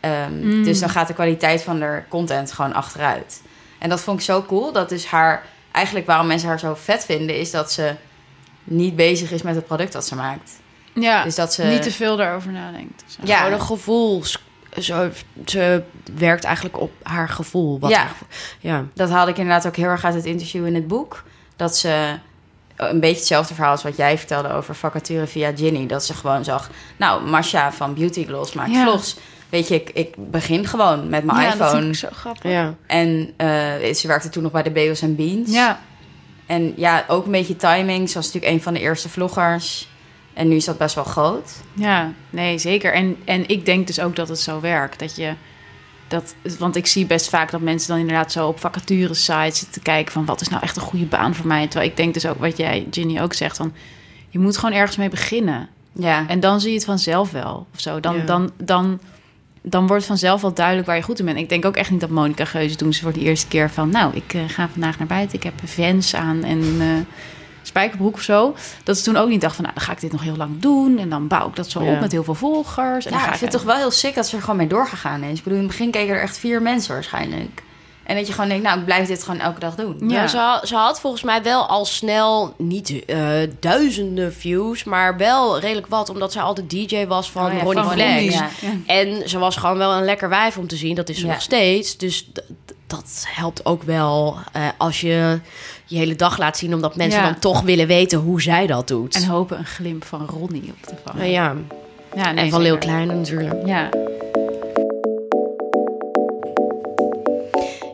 [0.00, 0.64] Ehm, Mm.
[0.64, 3.42] Dus dan gaat de kwaliteit van haar content gewoon achteruit.
[3.78, 4.72] En dat vond ik zo cool.
[4.72, 5.42] Dat is haar...
[5.72, 7.38] Eigenlijk waarom mensen haar zo vet vinden...
[7.38, 7.94] Is dat ze
[8.64, 10.50] niet bezig is met het product dat ze maakt.
[10.94, 11.64] Ja, Dus dat ze...
[11.64, 13.04] niet te veel daarover nadenkt.
[13.06, 13.20] Zo.
[13.24, 13.36] Ja.
[13.36, 14.22] Gewoon een gevoel.
[14.80, 15.10] Zo,
[15.44, 15.82] ze
[16.16, 17.78] werkt eigenlijk op haar gevoel.
[17.80, 17.98] Wat Ja.
[17.98, 18.28] haar gevoel-
[18.60, 18.84] ja.
[18.94, 21.22] Dat haalde ik inderdaad ook heel erg uit het interview in het boek.
[21.62, 22.18] Dat ze
[22.76, 25.86] een beetje hetzelfde verhaal als wat jij vertelde over vacature via Ginny.
[25.86, 28.82] Dat ze gewoon zag, nou, Masha van Beauty Gloss maakt Ja.
[28.82, 29.16] vlogs.
[29.48, 31.88] Weet je, ik, ik begin gewoon met mijn Ja, dat vind iPhone.
[31.88, 32.50] ik zo grappig.
[32.50, 32.74] ja.
[32.86, 35.50] En eh, ze werkte toen nog bij de Beos en Beans.
[35.52, 35.80] Ja,
[36.46, 38.08] En ja, ook een beetje timing.
[38.08, 39.88] Ze was natuurlijk een van de eerste vloggers.
[40.34, 41.50] En nu is dat best wel groot.
[41.72, 42.92] Ja, nee, zeker.
[42.94, 44.98] En, en ik denk dus ook dat het zo werkt.
[44.98, 45.32] Dat je
[46.12, 49.72] dat, want ik zie best vaak dat mensen dan inderdaad zo op vacature sites zitten
[49.72, 51.66] te kijken van wat is nou echt een goede baan voor mij.
[51.66, 53.72] Terwijl ik denk dus ook wat jij, Ginny, ook zegt van
[54.28, 55.68] je moet gewoon ergens mee beginnen.
[55.92, 56.24] Ja.
[56.28, 57.66] En dan zie je het vanzelf wel.
[57.74, 58.00] Of zo.
[58.00, 58.24] Dan, Ja.
[58.24, 59.00] dan, dan,
[59.62, 61.38] dan wordt vanzelf wel duidelijk waar je goed in bent.
[61.38, 63.88] Ik denk ook echt niet dat Monica Geuze toen ze voor de eerste keer van...
[63.90, 66.86] nou, ik eh, ga vandaag naar buiten, ik heb Vans aan en eh
[67.62, 68.54] spijkerbroek of zo.
[68.84, 70.58] Dat ze toen ook niet dacht van, nou, dan ga ik dit nog heel lang
[70.60, 70.98] doen.
[70.98, 71.92] En dan bouw ik dat zo Ja.
[71.94, 73.04] op met heel veel volgers.
[73.04, 74.56] En dan ja, ga ik vind het toch wel heel sick dat ze er gewoon
[74.56, 75.38] mee doorgegaan is.
[75.38, 77.62] Ik bedoel, in het begin keken er echt vier mensen waarschijnlijk.
[78.02, 79.96] En dat je gewoon denkt, nou, ik blijf dit gewoon elke dag doen.
[80.08, 80.20] Ja.
[80.20, 83.18] Ja, ze, had, ze had volgens mij wel al snel niet eh,
[83.60, 87.82] duizenden views, maar wel redelijk wat, omdat zij altijd DJ was van Oh ja, Ronnie
[87.84, 88.34] van Flex.
[88.34, 88.48] Ja.
[88.86, 90.94] En ze was gewoon wel een lekker wijf om te zien.
[90.94, 91.32] Dat is ze Ja.
[91.32, 91.96] nog steeds.
[91.96, 92.30] Dus
[92.86, 95.40] dat helpt ook wel eh, als je
[95.92, 97.26] je hele dag laat zien, omdat mensen Ja.
[97.26, 99.14] dan toch willen weten hoe zij dat doet.
[99.14, 101.20] En hopen een glimp van Ronnie op te vangen.
[101.20, 101.54] Nou ja,
[102.14, 102.78] ja nee, en van Leeuw.
[102.78, 103.66] Kleine natuurlijk.
[103.66, 103.88] Ja.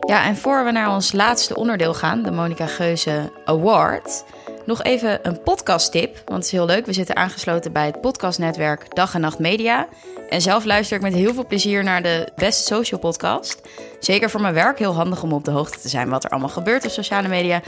[0.07, 4.23] Ja, en voor we naar ons laatste onderdeel gaan, de Monica Geuze Award,
[4.65, 6.13] nog even een podcasttip.
[6.15, 6.85] Want het is heel leuk.
[6.85, 9.87] We zitten aangesloten bij het podcastnetwerk Dag en Nacht Media.
[10.29, 13.61] En zelf luister ik met heel veel plezier naar de Best Social Podcast.
[13.99, 16.49] Zeker voor mijn werk heel handig om op de hoogte te zijn wat er allemaal
[16.49, 17.61] gebeurt op sociale media.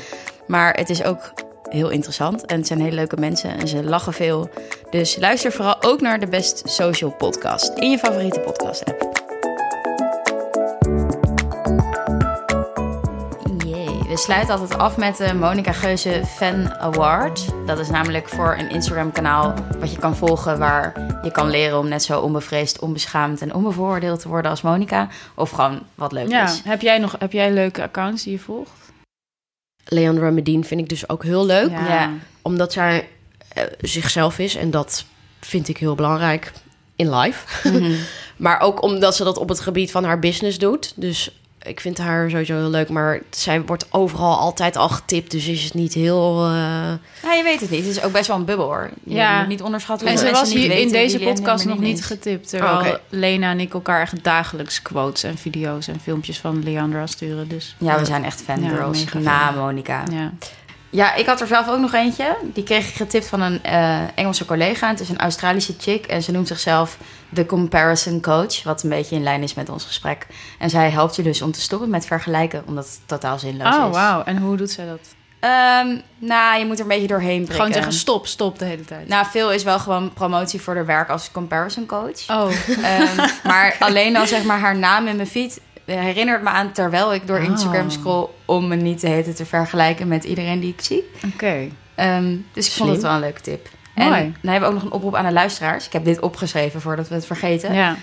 [0.48, 1.34] Maar het is ook
[1.70, 4.50] heel interessant en het zijn hele leuke mensen en ze lachen veel.
[4.90, 9.21] Dus luister vooral ook naar de Best Social Podcast in je favoriete podcast app.
[14.22, 17.46] Sluiten altijd af met de Monica Geuze Fan Award.
[17.66, 20.94] Dat is namelijk voor een Instagram kanaal wat je kan volgen waar
[21.24, 25.08] je kan leren om net zo onbevreesd, onbeschaamd en onbevooroordeeld te worden als Monica.
[25.36, 26.44] Of gewoon wat leuk ja.
[26.44, 26.62] is.
[26.64, 28.72] Heb jij nog heb jij leuke accounts die je volgt?
[29.86, 31.70] Leandra Medine vind ik dus ook heel leuk.
[31.70, 32.10] Ja.
[32.42, 33.10] Omdat zij
[33.48, 35.06] eh, zichzelf is en dat
[35.40, 36.52] vind ik heel belangrijk
[36.96, 37.70] in life.
[38.46, 40.94] maar ook omdat ze dat op het gebied van haar business doet.
[40.96, 42.90] Dus ik vind haar sowieso heel leuk.
[42.90, 45.32] Maar zij wordt overal altijd al getipt.
[45.32, 46.44] Dus is het niet heel...
[46.46, 46.52] eh,
[47.24, 47.86] Nou, je weet het niet.
[47.86, 48.90] Het is ook best wel een bubbel hoor.
[49.04, 49.40] Je Ja.
[49.40, 52.50] moet niet onderschatten En ze was hier in deze podcast nog niet getipt.
[52.50, 53.00] Terwijl Oh, oké.
[53.10, 57.48] Lena en ik elkaar echt dagelijks quotes en video's en filmpjes van Leandra sturen.
[57.48, 59.04] Dus Ja, we zijn echt fangirls.
[59.14, 60.04] Ja, Na Monica.
[60.12, 60.32] ja.
[60.90, 62.38] Ja, ik had er zelf ook nog eentje.
[62.54, 64.88] Die kreeg ik getipt van een eh, Engelse collega.
[64.90, 66.98] Het is een Australische chick en ze noemt zichzelf
[67.32, 68.64] de comparison coach.
[68.64, 70.28] Wat een beetje in lijn is met ons gesprek.
[70.60, 73.86] En zij helpt je dus om te stoppen met vergelijken, omdat het totaal zinloos Oh,
[73.90, 73.96] is.
[73.96, 74.24] wauw.
[74.24, 75.00] En hoe doet zij dat?
[75.40, 77.56] Ehm, nou, je moet er een beetje doorheen prikken.
[77.56, 79.08] Gewoon zeggen stop, stop de hele tijd.
[79.08, 82.30] Nou, veel is wel gewoon promotie voor haar werk als comparison coach.
[82.30, 82.52] Oh,
[82.84, 87.14] Ehm, maar alleen al zeg maar haar naam in mijn feed herinnert me aan terwijl
[87.14, 87.44] ik door Oh.
[87.44, 91.04] Instagram scroll om me niet te heten te vergelijken met iedereen die ik zie.
[91.34, 91.68] oké.
[91.96, 93.68] Ehm, dus ik vond het wel een leuke tip.
[93.96, 94.12] Mooi.
[94.12, 95.86] En dan hebben we ook nog een oproep aan de luisteraars.
[95.86, 97.74] Ik heb dit opgeschreven voordat we het vergeten.
[97.74, 97.96] Ja.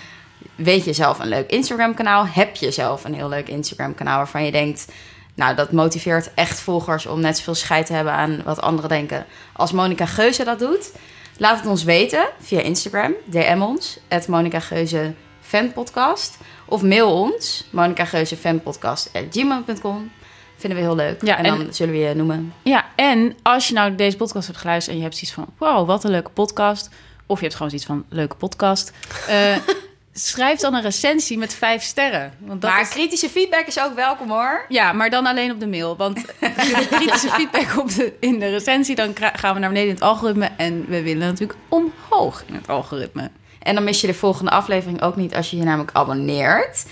[0.55, 2.27] Weet je zelf een leuk Instagram kanaal?
[2.27, 4.87] Heb je zelf een heel leuk Instagram kanaal waarvan je denkt...
[5.35, 9.25] Nou, dat motiveert echt volgers om net zoveel scheid te hebben aan wat anderen denken.
[9.53, 10.91] Als Monica Geuze dat doet,
[11.37, 13.13] laat het ons weten via Instagram.
[13.25, 16.37] DM ons, Monica Geuze fanpodcast.
[16.65, 20.11] Of mail ons, monicageuzefanpodcast.gmail.com.
[20.59, 21.21] Vinden we heel leuk.
[21.25, 22.53] Ja, en en- dan zullen we je noemen.
[22.63, 25.47] ja, en als je nou deze podcast hebt geluisterd en je hebt zoiets van...
[25.57, 26.89] Wow, wat een leuke podcast.
[27.25, 28.91] Of je hebt gewoon zoiets van, leuke podcast.
[29.27, 29.55] eh,
[30.13, 32.33] schrijf dan een recensie met vijf sterren.
[32.39, 34.65] Want dat maar is- kritische feedback is ook welkom hoor.
[34.69, 35.95] Ja, maar dan alleen op de mail.
[35.97, 38.95] Want de kritische feedback op de, in de recensie...
[38.95, 40.49] dan gaan we naar beneden in het algoritme.
[40.57, 43.29] En we willen natuurlijk omhoog in het algoritme.
[43.59, 46.85] En dan mis je de volgende aflevering ook niet als je je namelijk abonneert.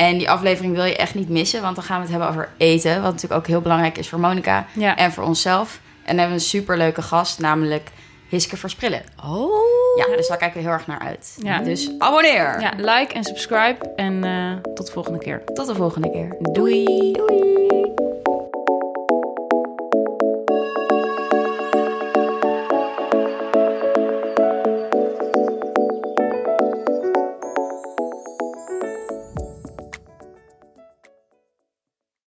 [0.00, 2.48] En die aflevering wil je echt niet missen, want dan gaan we het hebben over
[2.56, 3.02] eten.
[3.02, 4.96] Wat natuurlijk ook heel belangrijk is voor Monica Ja.
[4.96, 5.80] en voor onszelf.
[5.82, 7.90] En dan hebben we een superleuke gast, namelijk
[8.28, 9.02] Hiske Versprillen.
[9.24, 9.50] Oh.
[9.96, 11.36] Ja, dus daar kijken we heel erg naar uit.
[11.42, 11.58] Ja.
[11.58, 12.60] Dus abonneer.
[12.60, 13.92] Ja, like en subscribe.
[13.96, 15.44] En eh, tot de volgende keer.
[15.44, 16.36] Tot de volgende keer.
[16.52, 17.12] Doei.
[17.12, 17.99] Doei.